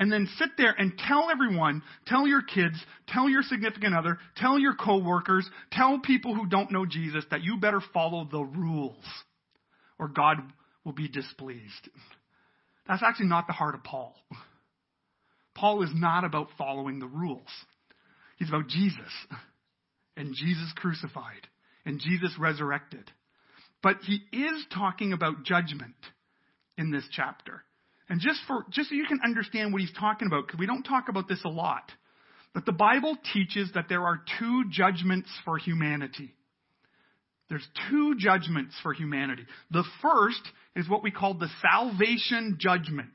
[0.00, 2.76] and then sit there and tell everyone, tell your kids,
[3.08, 7.58] tell your significant other, tell your coworkers, tell people who don't know Jesus that you
[7.58, 9.04] better follow the rules
[9.98, 10.38] or God
[10.84, 11.90] will be displeased.
[12.86, 14.14] That's actually not the heart of Paul.
[15.58, 17.48] Paul is not about following the rules.
[18.36, 19.12] He's about Jesus
[20.16, 21.48] and Jesus crucified
[21.84, 23.10] and Jesus resurrected.
[23.82, 25.96] But he is talking about judgment
[26.76, 27.64] in this chapter.
[28.08, 30.84] And just for, just so you can understand what he's talking about, because we don't
[30.84, 31.90] talk about this a lot,
[32.54, 36.34] but the Bible teaches that there are two judgments for humanity.
[37.48, 39.44] There's two judgments for humanity.
[39.72, 40.42] The first
[40.76, 43.12] is what we call the salvation judgment.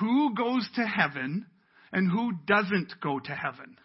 [0.00, 1.46] Who goes to heaven
[1.92, 3.76] and who doesn't go to heaven?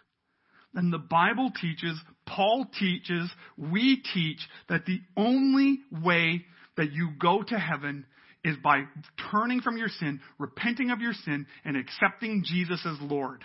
[0.74, 6.44] then the Bible teaches, Paul teaches, we teach that the only way
[6.76, 8.06] that you go to heaven
[8.44, 8.84] is by
[9.32, 13.42] turning from your sin, repenting of your sin, and accepting Jesus as Lord.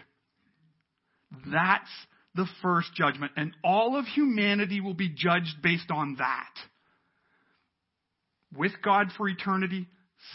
[1.51, 1.89] That's
[2.35, 3.31] the first judgment.
[3.35, 6.53] And all of humanity will be judged based on that.
[8.55, 9.87] With God for eternity,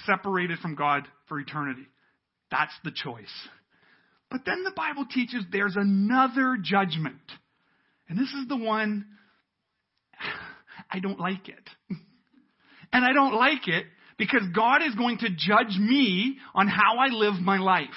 [0.05, 1.87] separated from God for eternity.
[2.51, 3.49] That's the choice.
[4.31, 7.17] But then the Bible teaches there's another judgment.
[8.09, 9.07] And this is the one
[10.91, 11.71] I don't like it.
[12.91, 13.85] And I don't like it
[14.17, 17.89] because God is going to judge me on how I live my life.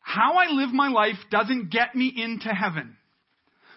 [0.00, 2.96] How I live my life doesn't get me into heaven.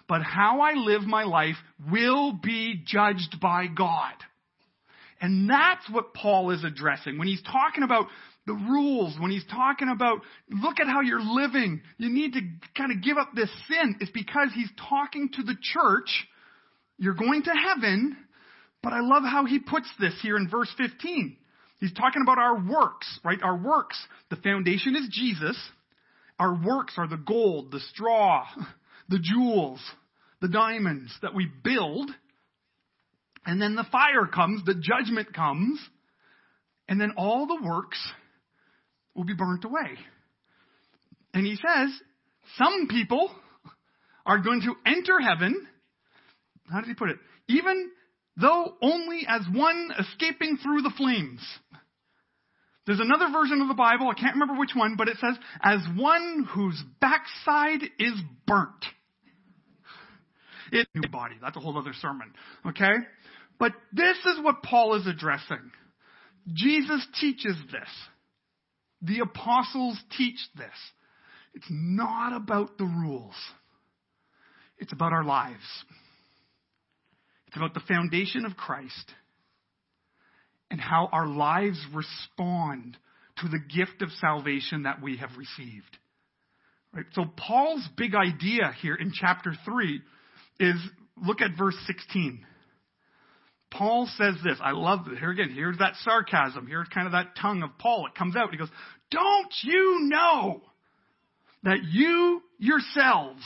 [0.07, 1.55] But how I live my life
[1.89, 4.13] will be judged by God.
[5.21, 7.17] And that's what Paul is addressing.
[7.17, 8.07] When he's talking about
[8.45, 12.41] the rules, when he's talking about, look at how you're living, you need to
[12.77, 16.27] kind of give up this sin, it's because he's talking to the church.
[16.97, 18.15] You're going to heaven,
[18.83, 21.37] but I love how he puts this here in verse 15.
[21.79, 23.41] He's talking about our works, right?
[23.41, 23.97] Our works.
[24.29, 25.57] The foundation is Jesus.
[26.39, 28.45] Our works are the gold, the straw,
[29.09, 29.79] the jewels,
[30.41, 32.11] the diamonds that we build.
[33.45, 35.79] And then the fire comes, the judgment comes,
[36.87, 37.99] and then all the works
[39.15, 39.97] will be burnt away.
[41.33, 41.89] And he says,
[42.57, 43.31] some people
[44.25, 45.67] are going to enter heaven.
[46.69, 47.17] How did he put it?
[47.47, 47.91] Even
[48.37, 51.41] though only as one escaping through the flames.
[52.85, 55.79] There's another version of the Bible, I can't remember which one, but it says, as
[55.95, 58.13] one whose backside is
[58.45, 58.85] burnt.
[60.71, 61.35] It new body.
[61.41, 62.33] That's a whole other sermon.
[62.65, 62.93] Okay?
[63.59, 65.71] But this is what Paul is addressing.
[66.53, 67.89] Jesus teaches this.
[69.05, 70.65] The apostles teach this.
[71.53, 73.35] It's not about the rules.
[74.77, 75.63] It's about our lives.
[77.47, 79.11] It's about the foundation of Christ
[80.71, 82.97] and how our lives respond
[83.37, 85.97] to the gift of salvation that we have received.
[86.93, 87.05] Right?
[87.13, 90.01] So Paul's big idea here in chapter 3
[90.59, 90.75] is
[91.25, 92.45] look at verse 16.
[93.77, 94.57] Paul says this.
[94.61, 95.17] I love it.
[95.17, 96.67] Here again, here's that sarcasm.
[96.67, 98.07] Here's kind of that tongue of Paul.
[98.07, 98.51] It comes out.
[98.51, 98.69] He goes,
[99.11, 100.61] Don't you know
[101.63, 103.41] that you yourselves,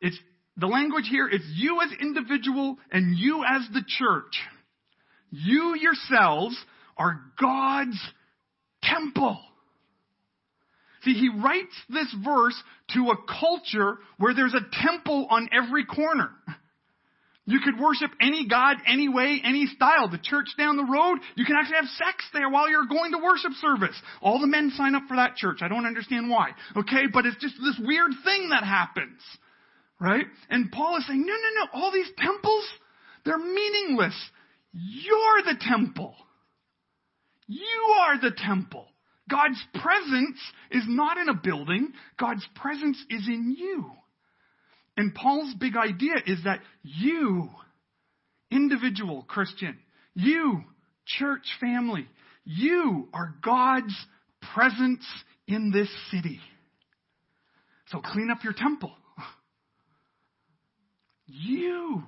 [0.00, 0.18] it's
[0.56, 4.34] the language here is you as individual and you as the church
[5.30, 6.56] you yourselves
[6.96, 8.00] are God's
[8.82, 9.38] temple.
[11.02, 12.60] See, he writes this verse
[12.94, 16.30] to a culture where there's a temple on every corner.
[17.48, 20.10] You could worship any God, any way, any style.
[20.10, 23.24] The church down the road, you can actually have sex there while you're going to
[23.24, 23.96] worship service.
[24.20, 25.60] All the men sign up for that church.
[25.62, 26.50] I don't understand why.
[26.76, 29.22] Okay, but it's just this weird thing that happens.
[29.98, 30.26] Right?
[30.50, 32.68] And Paul is saying, no, no, no, all these temples,
[33.24, 34.14] they're meaningless.
[34.74, 36.14] You're the temple.
[37.46, 38.86] You are the temple.
[39.30, 40.38] God's presence
[40.70, 41.94] is not in a building.
[42.20, 43.90] God's presence is in you.
[44.98, 47.48] And Paul's big idea is that you,
[48.50, 49.78] individual Christian,
[50.12, 50.64] you,
[51.06, 52.08] church family,
[52.44, 53.94] you are God's
[54.52, 55.04] presence
[55.46, 56.40] in this city.
[57.92, 58.92] So clean up your temple.
[61.26, 62.02] You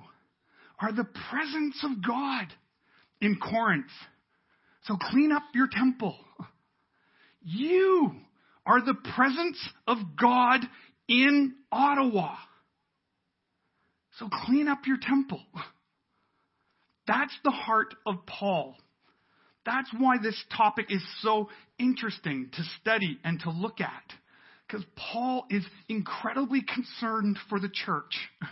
[0.81, 2.47] are the presence of God
[3.21, 3.85] in Corinth.
[4.83, 6.17] So clean up your temple.
[7.41, 8.11] You
[8.65, 10.59] are the presence of God
[11.07, 12.35] in Ottawa.
[14.19, 15.41] So clean up your temple.
[17.07, 18.75] That's the heart of Paul.
[19.65, 24.03] That's why this topic is so interesting to study and to look at.
[24.67, 28.17] Because Paul is incredibly concerned for the church.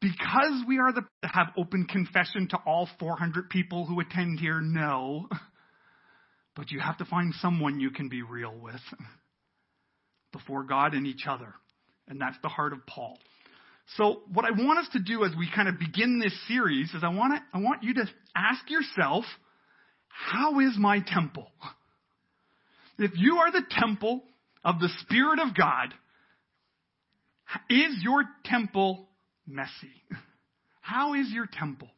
[0.00, 5.28] because we are the have open confession to all 400 people who attend here no
[6.54, 8.80] but you have to find someone you can be real with
[10.32, 11.54] before God and each other
[12.08, 13.18] and that's the heart of Paul
[13.96, 17.04] so what I want us to do as we kind of begin this series is
[17.04, 19.24] I want to, I want you to ask yourself
[20.08, 21.46] how is my temple
[22.98, 24.22] if you are the temple
[24.64, 25.92] of the spirit of God
[27.70, 29.08] is your temple
[29.46, 29.92] messy.
[30.80, 31.88] How is your temple?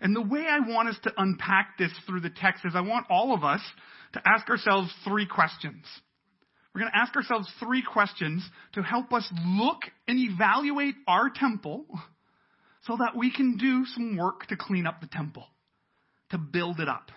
[0.00, 3.06] And the way I want us to unpack this through the text is I want
[3.08, 3.60] all of us
[4.12, 5.84] to ask ourselves three questions.
[6.76, 11.86] We're going to ask ourselves three questions to help us look and evaluate our temple
[12.82, 15.46] so that we can do some work to clean up the temple,
[16.32, 17.10] to build it up.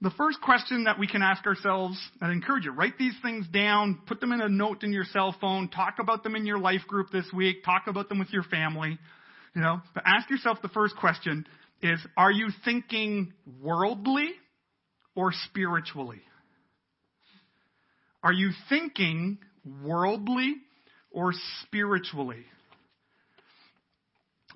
[0.00, 4.02] the first question that we can ask ourselves, I encourage you, write these things down,
[4.06, 6.82] put them in a note in your cell phone, talk about them in your life
[6.86, 9.00] group this week, talk about them with your family,
[9.56, 9.80] you know.
[9.94, 11.44] But ask yourself the first question
[11.82, 14.30] is, are you thinking worldly
[15.16, 16.22] or spiritually?
[18.22, 20.56] Are you thinking worldly
[21.10, 22.44] or spiritually?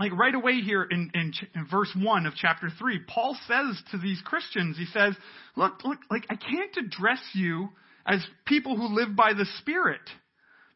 [0.00, 3.98] like right away here in, in, in, verse 1 of chapter 3, Paul says to
[3.98, 5.14] these Christians, he says,
[5.56, 7.68] look, look, like I can't address you
[8.06, 10.00] as people who live by the Spirit.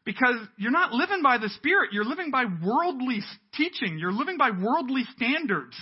[0.05, 3.19] Because you're not living by the Spirit, you're living by worldly
[3.53, 5.75] teaching, you're living by worldly standards.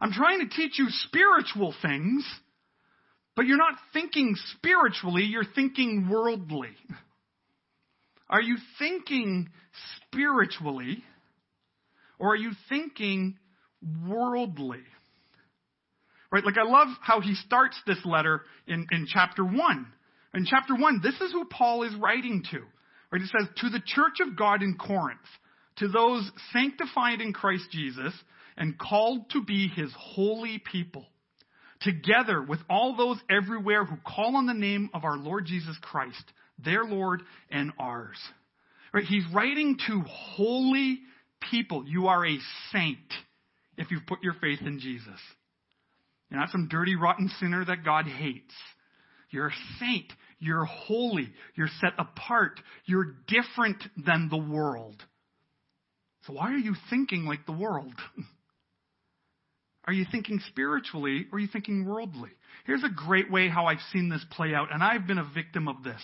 [0.00, 2.24] I'm trying to teach you spiritual things,
[3.34, 6.70] but you're not thinking spiritually, you're thinking worldly.
[8.28, 9.48] Are you thinking
[10.06, 11.02] spiritually?
[12.18, 13.36] Or are you thinking
[14.06, 14.82] worldly?
[16.30, 16.44] Right?
[16.44, 19.86] Like I love how he starts this letter in, in chapter 1.
[20.34, 22.60] In chapter 1, this is who Paul is writing to.
[23.10, 23.20] Right?
[23.20, 25.20] He says, To the church of God in Corinth,
[25.76, 28.14] to those sanctified in Christ Jesus
[28.56, 31.06] and called to be his holy people,
[31.84, 36.22] together with all those everywhere who call on the name of our Lord Jesus Christ,
[36.58, 38.18] their Lord and ours.
[38.92, 39.04] Right?
[39.04, 41.00] He's writing to holy
[41.50, 41.84] people.
[41.86, 42.38] You are a
[42.72, 42.98] saint
[43.76, 45.20] if you've put your faith in Jesus.
[46.30, 48.54] You're not some dirty, rotten sinner that God hates.
[49.30, 50.12] You're a saint.
[50.38, 51.32] You're holy.
[51.54, 52.60] You're set apart.
[52.84, 55.02] You're different than the world.
[56.26, 57.94] So why are you thinking like the world?
[59.86, 62.30] Are you thinking spiritually or are you thinking worldly?
[62.66, 65.66] Here's a great way how I've seen this play out, and I've been a victim
[65.66, 66.00] of this,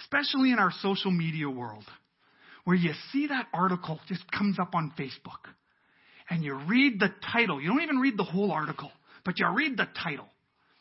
[0.00, 1.84] especially in our social media world
[2.68, 5.50] where you see that article just comes up on Facebook
[6.28, 7.60] and you read the title.
[7.60, 8.92] You don't even read the whole article,
[9.24, 10.28] but you read the title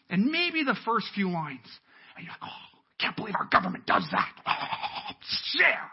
[0.10, 1.66] and maybe the first few lines.
[2.18, 4.30] And you're like, oh, can't believe our government does that.
[5.56, 5.90] Share.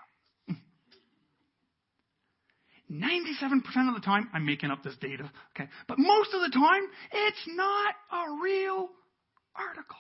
[2.94, 5.68] 97% of the time, I'm making up this data, okay?
[5.88, 8.88] But most of the time, it's not a real
[9.56, 9.96] article.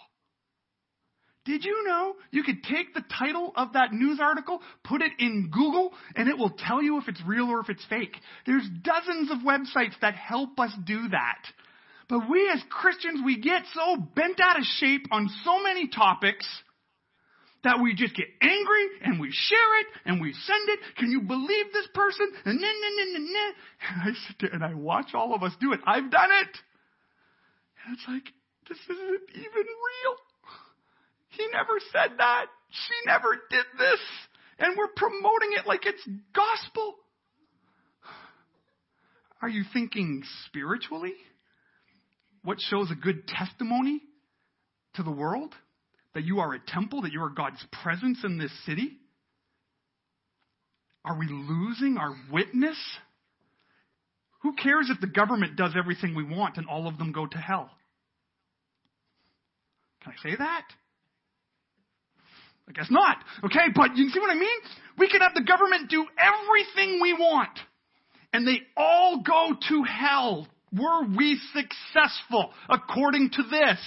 [1.44, 5.50] Did you know you could take the title of that news article, put it in
[5.52, 8.16] Google, and it will tell you if it's real or if it's fake?
[8.46, 11.42] There's dozens of websites that help us do that.
[12.08, 16.46] But we as Christians, we get so bent out of shape on so many topics
[17.64, 20.78] that we just get angry and we share it and we send it.
[20.96, 22.28] Can you believe this person?
[22.44, 23.52] And then, then, then, then,
[23.90, 25.80] And I sit there and I watch all of us do it.
[25.86, 26.52] I've done it.
[27.84, 28.24] And it's like,
[28.68, 30.16] this isn't even real.
[31.30, 32.46] He never said that.
[32.70, 34.00] She never did this.
[34.58, 36.94] And we're promoting it like it's gospel.
[39.42, 41.14] Are you thinking spiritually?
[42.44, 44.00] What shows a good testimony
[44.94, 45.54] to the world?
[46.14, 48.98] That you are a temple, that you are God's presence in this city?
[51.04, 52.78] Are we losing our witness?
[54.42, 57.38] Who cares if the government does everything we want and all of them go to
[57.38, 57.70] hell?
[60.02, 60.64] Can I say that?
[62.68, 63.18] I guess not.
[63.44, 64.58] Okay, but you see what I mean?
[64.98, 67.58] We could have the government do everything we want,
[68.32, 70.46] and they all go to hell.
[70.72, 73.78] Were we successful according to this?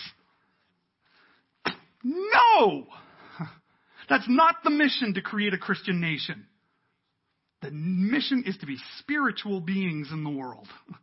[2.08, 2.88] No!
[4.10, 6.46] That's not the mission to create a Christian nation.
[7.62, 10.68] The mission is to be spiritual beings in the world.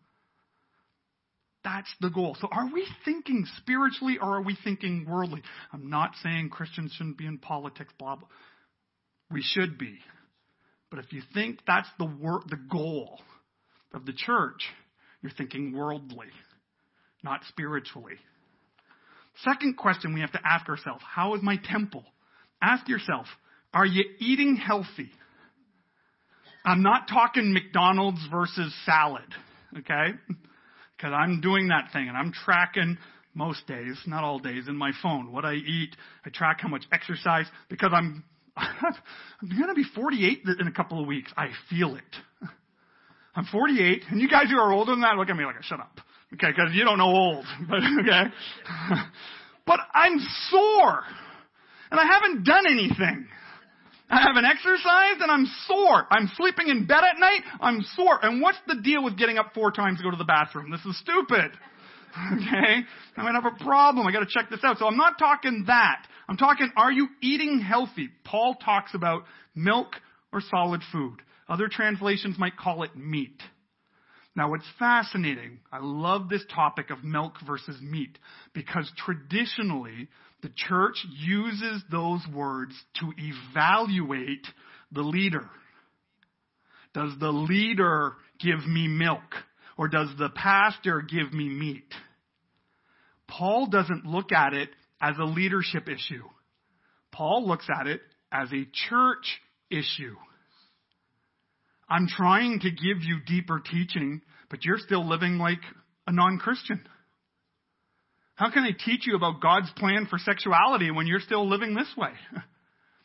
[1.64, 2.36] That's the goal.
[2.40, 5.42] So are we thinking spiritually or are we thinking worldly?
[5.72, 8.28] I'm not saying Christians shouldn't be in politics, blah, blah.
[9.30, 9.98] We should be.
[10.90, 13.18] But if you think that's the wor- the goal
[13.92, 14.62] of the church,
[15.22, 16.28] you're thinking worldly,
[17.22, 18.16] not spiritually.
[19.42, 22.04] Second question we have to ask ourselves, how is my temple?
[22.62, 23.26] Ask yourself,
[23.72, 25.10] are you eating healthy?
[26.64, 29.28] I'm not talking McDonald's versus salad,
[29.78, 30.16] okay?
[30.96, 32.96] because I'm doing that thing and I'm tracking
[33.34, 35.94] most days, not all days, in my phone what I eat.
[36.24, 38.24] I track how much exercise because I'm
[38.56, 41.32] I'm going to be 48 in a couple of weeks.
[41.36, 42.48] I feel it.
[43.34, 45.80] I'm 48, and you guys who are older than that look at me like, shut
[45.80, 45.98] up,
[46.34, 46.50] okay?
[46.50, 48.24] Because you don't know old, but okay.
[49.66, 50.18] but I'm
[50.50, 51.02] sore,
[51.90, 53.28] and I haven't done anything.
[54.10, 56.06] I haven't exercised and I'm sore.
[56.10, 57.40] I'm sleeping in bed at night.
[57.60, 58.18] I'm sore.
[58.22, 60.70] And what's the deal with getting up four times to go to the bathroom?
[60.70, 61.52] This is stupid.
[62.16, 62.84] Okay?
[63.16, 64.06] I'm gonna have a problem.
[64.06, 64.78] I gotta check this out.
[64.78, 66.06] So I'm not talking that.
[66.28, 68.08] I'm talking, are you eating healthy?
[68.22, 69.24] Paul talks about
[69.56, 69.96] milk
[70.32, 71.16] or solid food.
[71.48, 73.42] Other translations might call it meat.
[74.36, 78.18] Now, what's fascinating, I love this topic of milk versus meat
[78.52, 80.08] because traditionally
[80.42, 84.46] the church uses those words to evaluate
[84.90, 85.48] the leader.
[86.94, 89.22] Does the leader give me milk
[89.78, 91.92] or does the pastor give me meat?
[93.28, 94.70] Paul doesn't look at it
[95.00, 96.24] as a leadership issue.
[97.12, 98.00] Paul looks at it
[98.32, 100.16] as a church issue.
[101.88, 105.60] I'm trying to give you deeper teaching, but you're still living like
[106.06, 106.86] a non-Christian.
[108.36, 111.92] How can I teach you about God's plan for sexuality when you're still living this
[111.96, 112.10] way?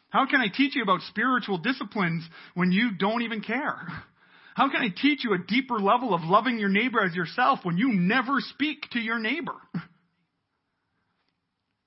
[0.09, 3.87] How can I teach you about spiritual disciplines when you don't even care?
[4.55, 7.77] How can I teach you a deeper level of loving your neighbor as yourself when
[7.77, 9.53] you never speak to your neighbor?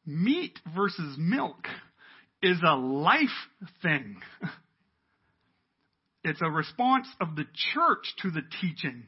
[0.06, 1.66] Meat versus milk
[2.42, 3.28] is a life
[3.82, 4.16] thing.
[6.24, 9.04] It's a response of the church to the teaching,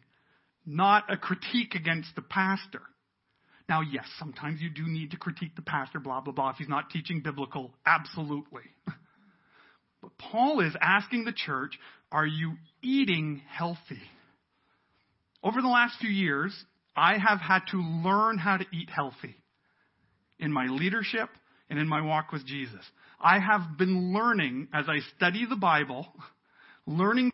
[0.66, 2.82] not a critique against the pastor.
[3.68, 6.68] Now, yes, sometimes you do need to critique the pastor, blah, blah, blah, if he's
[6.68, 7.72] not teaching biblical.
[7.86, 8.62] Absolutely.
[10.02, 11.78] But Paul is asking the church,
[12.12, 14.02] are you eating healthy?
[15.42, 16.54] Over the last few years,
[16.94, 19.34] I have had to learn how to eat healthy
[20.38, 21.30] in my leadership
[21.70, 22.84] and in my walk with Jesus.
[23.18, 26.06] I have been learning as I study the Bible
[26.86, 27.30] learning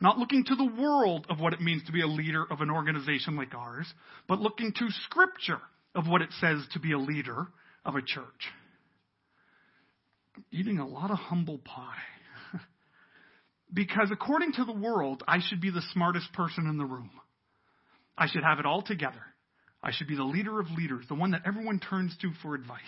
[0.00, 2.70] Not looking to the world of what it means to be a leader of an
[2.70, 3.86] organization like ours,
[4.28, 5.60] but looking to Scripture
[5.94, 7.46] of what it says to be a leader
[7.84, 8.24] of a church.
[10.50, 12.02] Eating a lot of humble pie.
[13.72, 17.10] because according to the world, I should be the smartest person in the room.
[18.18, 19.22] I should have it all together.
[19.86, 22.80] I should be the leader of leaders, the one that everyone turns to for advice.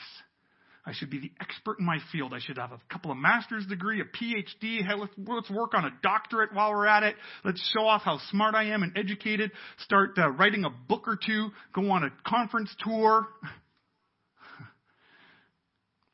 [0.85, 2.35] I should be the expert in my field.
[2.35, 4.85] I should have a couple of master's degree, a PhD.
[4.85, 7.15] Hey, let's, let's work on a doctorate while we're at it.
[7.45, 9.53] Let's show off how smart I am and educated.
[9.85, 11.51] Start uh, writing a book or two.
[11.73, 13.29] Go on a conference tour.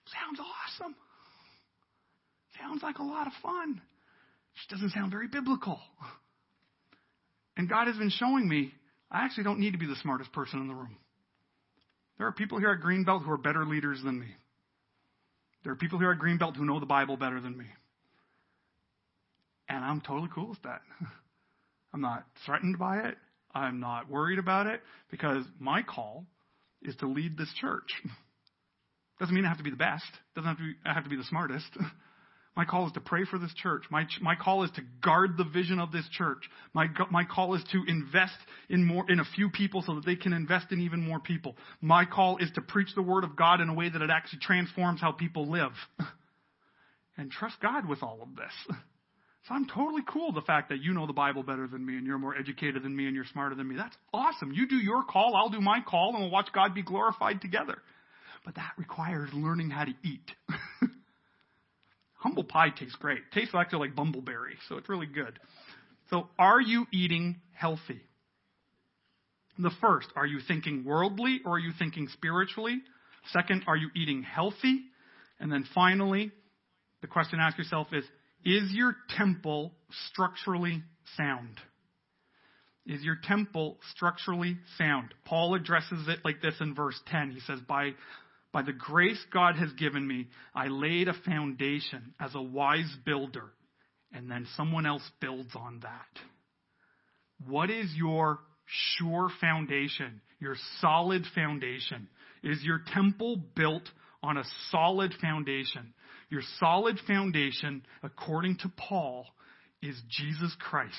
[0.07, 0.95] Sounds awesome.
[2.61, 3.80] Sounds like a lot of fun.
[4.57, 5.80] Just doesn't sound very biblical.
[7.57, 8.74] And God has been showing me
[9.15, 10.97] I actually don't need to be the smartest person in the room.
[12.19, 14.27] There are people here at Greenbelt who are better leaders than me.
[15.62, 17.67] There are people here at Greenbelt who know the Bible better than me.
[19.69, 20.83] And I'm totally cool with that.
[21.95, 23.17] I'm not threatened by it.
[23.55, 24.81] I'm not worried about it
[25.12, 26.27] because my call
[26.83, 27.93] is to lead this church.
[29.21, 30.11] Doesn't mean I have to be the best.
[30.35, 31.71] Doesn't have to be, I have to be the smartest.
[32.57, 33.83] My call is to pray for this church.
[33.91, 36.39] My, my call is to guard the vision of this church.
[36.73, 38.37] My, my call is to invest
[38.69, 41.57] in more, in a few people so that they can invest in even more people.
[41.81, 44.39] My call is to preach the word of God in a way that it actually
[44.41, 45.73] transforms how people live.
[47.17, 48.77] and trust God with all of this.
[49.47, 52.07] So I'm totally cool the fact that you know the Bible better than me and
[52.07, 53.77] you're more educated than me and you're smarter than me.
[53.77, 54.53] That's awesome.
[54.53, 57.77] You do your call, I'll do my call, and we'll watch God be glorified together.
[58.47, 60.31] But that requires learning how to eat.
[62.25, 63.18] Humble pie tastes great.
[63.35, 65.39] Tastes actually like bumbleberry, so it's really good.
[66.09, 68.01] So, are you eating healthy?
[69.59, 72.81] The first, are you thinking worldly or are you thinking spiritually?
[73.31, 74.81] Second, are you eating healthy?
[75.39, 76.33] And then finally,
[77.03, 78.05] the question to ask yourself is
[78.43, 79.72] Is your temple
[80.09, 80.83] structurally
[81.18, 81.61] sound?
[82.87, 85.12] Is your temple structurally sound?
[85.27, 87.33] Paul addresses it like this in verse 10.
[87.33, 87.93] He says, By
[88.55, 93.51] by the grace God has given me, I laid a foundation as a wise builder,
[94.13, 96.21] and then someone else builds on that.
[97.49, 98.39] What is your
[98.97, 102.07] sure foundation, your solid foundation?
[102.45, 103.89] Is your temple built
[104.23, 105.93] on a solid foundation?
[106.31, 109.27] Your solid foundation, according to Paul,
[109.83, 110.95] is Jesus Christ.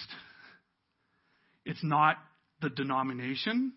[1.63, 2.17] It's not
[2.61, 3.71] the denomination.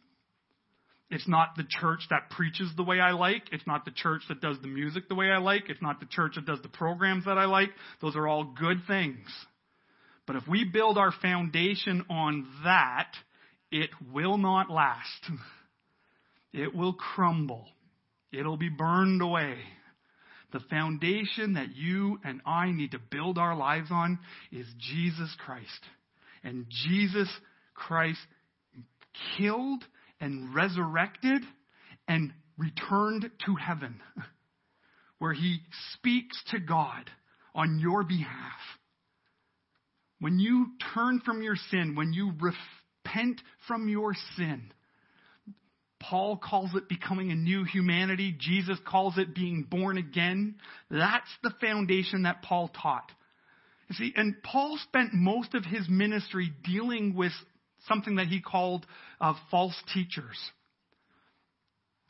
[1.11, 3.45] It's not the church that preaches the way I like.
[3.51, 5.65] It's not the church that does the music the way I like.
[5.69, 7.71] It's not the church that does the programs that I like.
[8.03, 9.27] Those are all good things.
[10.27, 13.11] But if we build our foundation on that,
[13.71, 15.31] it will not last.
[16.53, 17.67] It will crumble.
[18.33, 19.57] It'll be burned away.
[20.53, 24.19] The foundation that you and I need to build our lives on
[24.51, 25.67] is Jesus Christ.
[26.43, 27.29] And Jesus
[27.75, 28.21] Christ
[29.37, 29.85] killed
[30.21, 31.43] and resurrected
[32.07, 34.01] and returned to heaven,
[35.19, 35.61] where he
[35.95, 37.11] speaks to God
[37.55, 38.61] on your behalf.
[40.21, 44.73] When you turn from your sin, when you repent from your sin,
[46.01, 48.35] Paul calls it becoming a new humanity.
[48.39, 50.57] Jesus calls it being born again.
[50.91, 53.11] That's the foundation that Paul taught.
[53.89, 57.33] You see, and Paul spent most of his ministry dealing with
[57.87, 58.87] something that he called
[59.21, 60.37] uh, false teachers.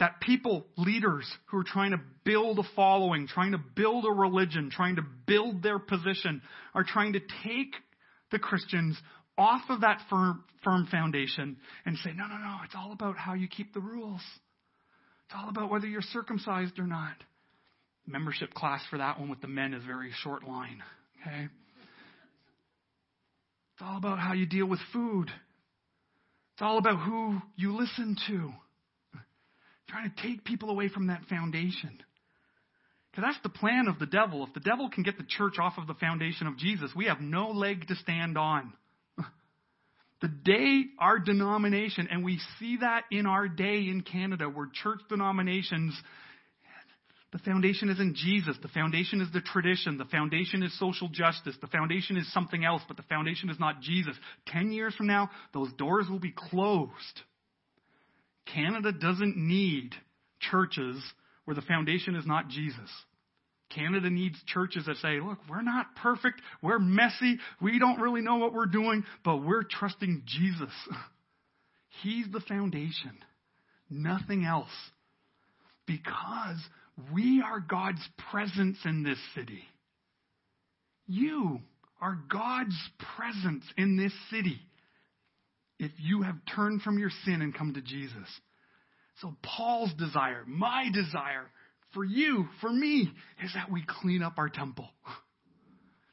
[0.01, 4.71] That people, leaders who are trying to build a following, trying to build a religion,
[4.71, 6.41] trying to build their position,
[6.73, 7.75] are trying to take
[8.31, 8.97] the Christians
[9.37, 13.35] off of that firm, firm foundation and say, no, no, no, it's all about how
[13.35, 14.21] you keep the rules.
[15.27, 17.15] It's all about whether you're circumcised or not.
[18.07, 20.83] Membership class for that one with the men is very short line.
[21.21, 21.49] Okay?
[23.75, 25.31] It's all about how you deal with food.
[26.59, 28.53] It's all about who you listen to.
[29.89, 32.03] Trying to take people away from that foundation.
[33.13, 34.45] Because that's the plan of the devil.
[34.45, 37.21] If the devil can get the church off of the foundation of Jesus, we have
[37.21, 38.73] no leg to stand on.
[40.21, 44.99] The day our denomination, and we see that in our day in Canada, where church
[45.09, 45.97] denominations
[47.33, 48.57] the foundation isn't Jesus.
[48.63, 49.99] The foundation is the tradition.
[49.99, 51.57] The foundation is social justice.
[51.61, 54.17] The foundation is something else, but the foundation is not Jesus.
[54.47, 56.91] Ten years from now, those doors will be closed.
[58.53, 59.95] Canada doesn't need
[60.41, 60.97] churches
[61.45, 62.91] where the foundation is not Jesus.
[63.71, 66.41] Canada needs churches that say, look, we're not perfect.
[66.63, 67.39] We're messy.
[67.61, 70.73] We don't really know what we're doing, but we're trusting Jesus.
[72.03, 73.13] He's the foundation.
[73.91, 74.71] Nothing else.
[75.87, 76.59] Because
[77.15, 79.63] we are God's presence in this city.
[81.07, 81.61] You
[82.01, 82.77] are God's
[83.17, 84.61] presence in this city
[85.79, 88.29] if you have turned from your sin and come to Jesus.
[89.21, 91.51] So, Paul's desire, my desire
[91.95, 93.11] for you, for me,
[93.43, 94.89] is that we clean up our temple.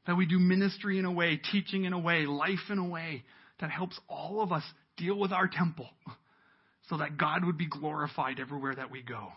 [0.08, 3.24] That we do ministry in a way, teaching in a way, life in a way
[3.60, 4.62] that helps all of us
[4.98, 5.90] deal with our temple
[6.90, 9.30] so that God would be glorified everywhere that we go.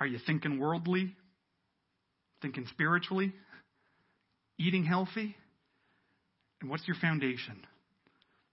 [0.00, 1.14] Are you thinking worldly?
[2.42, 3.32] Thinking spiritually?
[4.58, 5.36] Eating healthy?
[6.60, 7.60] And what's your foundation?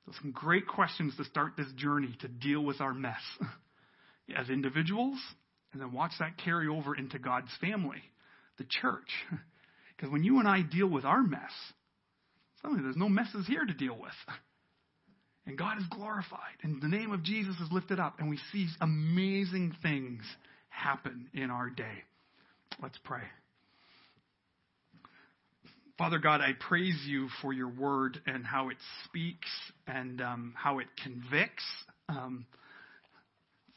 [0.06, 3.22] Those some great questions to start this journey to deal with our mess
[4.36, 5.18] as individuals,
[5.74, 8.02] and then watch that carry over into God's family,
[8.58, 9.10] the church.
[9.96, 11.54] Because when you and I deal with our mess,
[12.62, 14.12] suddenly there's no messes here to deal with.
[15.46, 18.68] And God is glorified, and the name of Jesus is lifted up, and we see
[18.82, 20.22] amazing things
[20.76, 22.04] happen in our day.
[22.82, 23.24] Let's pray.
[25.98, 29.48] Father God, I praise you for your word and how it speaks
[29.88, 31.64] and um, how it convicts.
[32.10, 32.46] Um,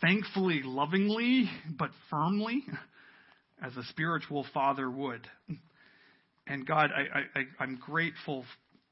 [0.01, 2.65] thankfully, lovingly, but firmly,
[3.63, 5.29] as a spiritual father would.
[6.49, 8.45] And God, I, I'm grateful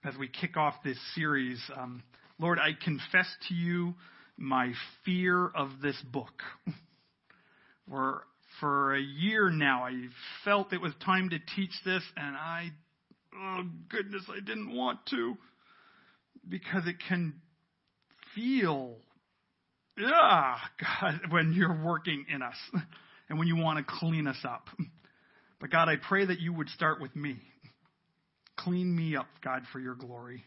[0.05, 1.61] as we kick off this series.
[1.77, 2.05] Um,
[2.39, 3.95] Lord, I confess to you
[4.37, 4.73] my
[5.05, 6.43] fear of this book.
[7.89, 8.25] For,
[8.61, 9.93] for a year now, I
[10.45, 12.71] felt it was time to teach this, and I,
[13.35, 15.37] oh goodness, I didn't want to.
[16.49, 17.35] Because it can
[18.35, 18.97] feel,
[19.99, 20.57] yeah,
[21.01, 22.57] God, when you're working in us
[23.29, 24.69] and when you want to clean us up.
[25.61, 27.37] But God, I pray that you would start with me.
[28.57, 30.45] Clean me up, God, for your glory.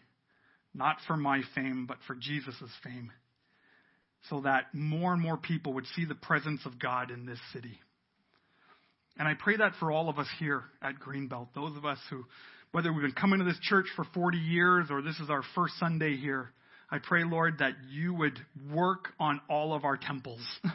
[0.74, 3.12] Not for my fame, but for Jesus' fame
[4.30, 7.80] so that more and more people would see the presence of God in this city.
[9.18, 12.26] And I pray that for all of us here at Greenbelt, those of us who,
[12.72, 15.74] whether we've been coming to this church for 40 years or this is our first
[15.80, 16.52] Sunday here,
[16.92, 18.40] I pray, Lord, that you would
[18.72, 20.42] work on all of our temples.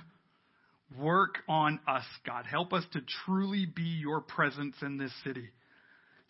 [0.98, 2.46] work on us, God.
[2.46, 5.48] Help us to truly be your presence in this city.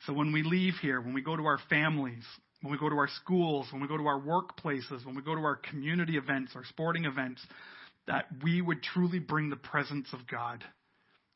[0.07, 2.25] So when we leave here, when we go to our families,
[2.65, 5.35] when we go to our schools, when we go to our workplaces, when we go
[5.35, 7.43] to our community events, our sporting events,
[8.07, 10.65] that we would truly bring the presence of God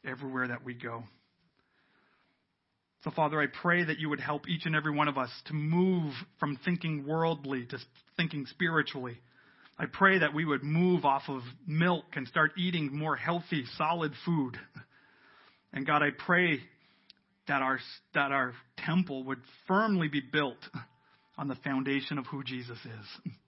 [0.06, 1.02] everywhere that we go.
[3.04, 5.52] So, Father, I pray that you would help each and every one of us to
[5.52, 7.78] move from thinking worldly to
[8.16, 9.18] thinking spiritually.
[9.78, 14.12] I pray that we would move off of milk and start eating more healthy, solid
[14.24, 14.56] food.
[15.74, 16.60] And God, I pray
[17.48, 17.80] that our,
[18.14, 20.56] that our temple would firmly be built
[21.38, 23.32] on the foundation of who Jesus is.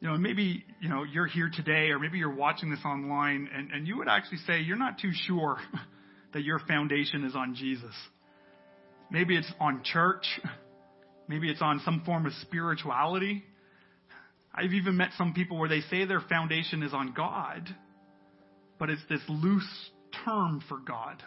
[0.00, 3.70] You know, maybe, you know, you're here today or maybe you're watching this online and,
[3.70, 5.56] and you would actually say you're not too sure
[6.34, 7.94] that your foundation is on Jesus.
[9.10, 10.26] Maybe it's on church.
[11.28, 13.44] Maybe it's on some form of spirituality.
[14.54, 17.66] I've even met some people where they say their foundation is on God,
[18.78, 19.90] but it's this loose
[20.26, 21.22] term for God.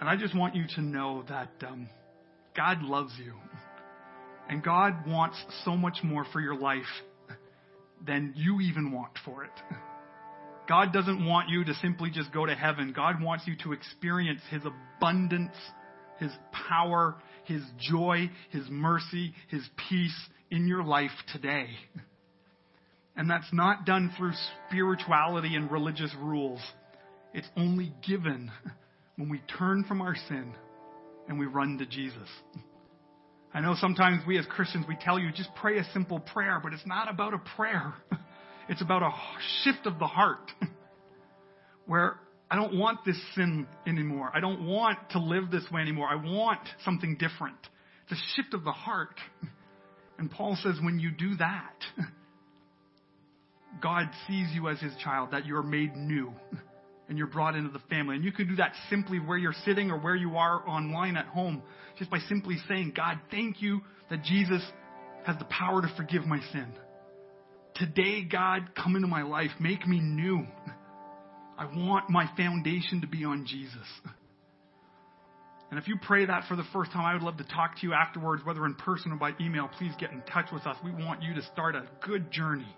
[0.00, 1.90] And I just want you to know that um,
[2.56, 3.34] God loves you.
[4.48, 6.84] And God wants so much more for your life
[8.04, 9.50] than you even want for it.
[10.68, 12.92] God doesn't want you to simply just go to heaven.
[12.94, 15.54] God wants you to experience His abundance,
[16.18, 16.30] His
[16.68, 20.16] power, His joy, His mercy, His peace
[20.50, 21.68] in your life today.
[23.16, 24.32] And that's not done through
[24.68, 26.60] spirituality and religious rules.
[27.32, 28.50] It's only given
[29.16, 30.54] when we turn from our sin
[31.28, 32.28] and we run to Jesus.
[33.52, 36.72] I know sometimes we as Christians, we tell you just pray a simple prayer, but
[36.72, 37.94] it's not about a prayer.
[38.68, 39.12] It's about a
[39.62, 40.50] shift of the heart
[41.86, 42.18] where
[42.50, 44.30] I don't want this sin anymore.
[44.34, 46.08] I don't want to live this way anymore.
[46.08, 47.58] I want something different.
[48.02, 49.20] It's a shift of the heart.
[50.18, 51.74] And Paul says when you do that,
[53.82, 56.32] God sees you as his child, that you're made new
[57.08, 58.16] and you're brought into the family.
[58.16, 61.26] And you can do that simply where you're sitting or where you are online at
[61.26, 61.62] home,
[61.98, 63.80] just by simply saying, God, thank you
[64.10, 64.62] that Jesus
[65.24, 66.66] has the power to forgive my sin.
[67.74, 69.50] Today, God, come into my life.
[69.60, 70.46] Make me new.
[71.58, 73.86] I want my foundation to be on Jesus.
[75.70, 77.86] And if you pray that for the first time, I would love to talk to
[77.86, 79.68] you afterwards, whether in person or by email.
[79.78, 80.76] Please get in touch with us.
[80.84, 82.68] We want you to start a good journey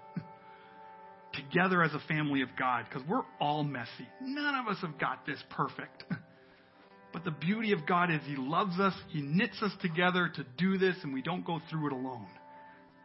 [1.45, 4.09] together as a family of God because we're all messy.
[4.20, 6.05] None of us have got this perfect.
[7.12, 10.78] But the beauty of God is He loves us, He knits us together to do
[10.78, 12.26] this, and we don't go through it alone.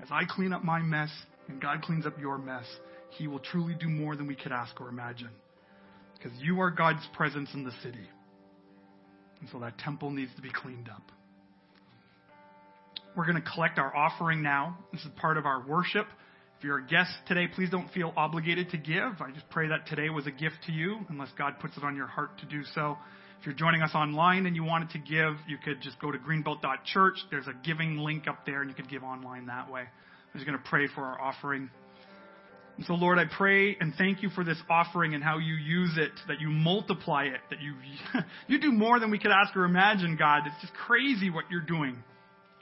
[0.02, 1.10] As I clean up my mess
[1.48, 2.66] and God cleans up your mess,
[3.12, 5.30] He will truly do more than we could ask or imagine.
[6.16, 8.08] Because you are God's presence in the city.
[9.40, 11.04] And so that temple needs to be cleaned up.
[13.16, 14.78] We're going to collect our offering now.
[14.92, 16.08] This is part of our worship.
[16.64, 19.20] If you're a guest today, please don't feel obligated to give.
[19.20, 21.94] I just pray that today was a gift to you, unless God puts it on
[21.94, 22.98] your heart to do so.
[23.42, 26.18] If you're joining us online and you wanted to give, you could just go to
[26.18, 27.18] greenbelt.church.
[27.30, 29.82] There's a giving link up there, and you could give online that way.
[29.82, 31.70] I'm just going to pray for our offering.
[32.78, 35.92] And so, Lord, I pray and thank you for this offering and how you use
[35.98, 37.74] it, that you multiply it, that you
[38.48, 40.44] you do more than we could ask or imagine, God.
[40.46, 41.98] It's just crazy what you're doing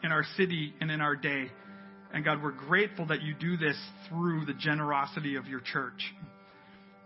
[0.04, 1.52] in our city and in our day.
[2.14, 3.78] And God, we're grateful that you do this
[4.10, 6.14] through the generosity of your church,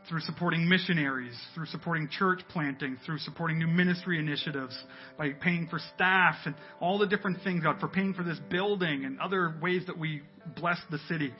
[0.09, 4.77] through supporting missionaries, through supporting church planting, through supporting new ministry initiatives,
[5.17, 9.05] by paying for staff and all the different things, God, for paying for this building
[9.05, 10.21] and other ways that we
[10.55, 11.33] bless the city.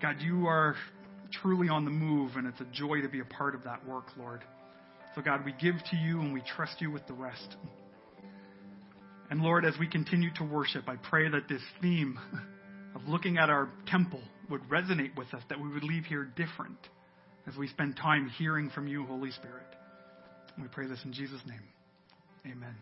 [0.00, 0.74] God, you are
[1.40, 4.06] truly on the move, and it's a joy to be a part of that work,
[4.18, 4.42] Lord.
[5.14, 7.56] So, God, we give to you and we trust you with the rest.
[9.30, 12.18] And Lord, as we continue to worship, I pray that this theme
[12.94, 16.78] of looking at our temple would resonate with us, that we would leave here different
[17.46, 19.66] as we spend time hearing from you, Holy Spirit.
[20.60, 21.62] We pray this in Jesus' name.
[22.46, 22.74] Amen.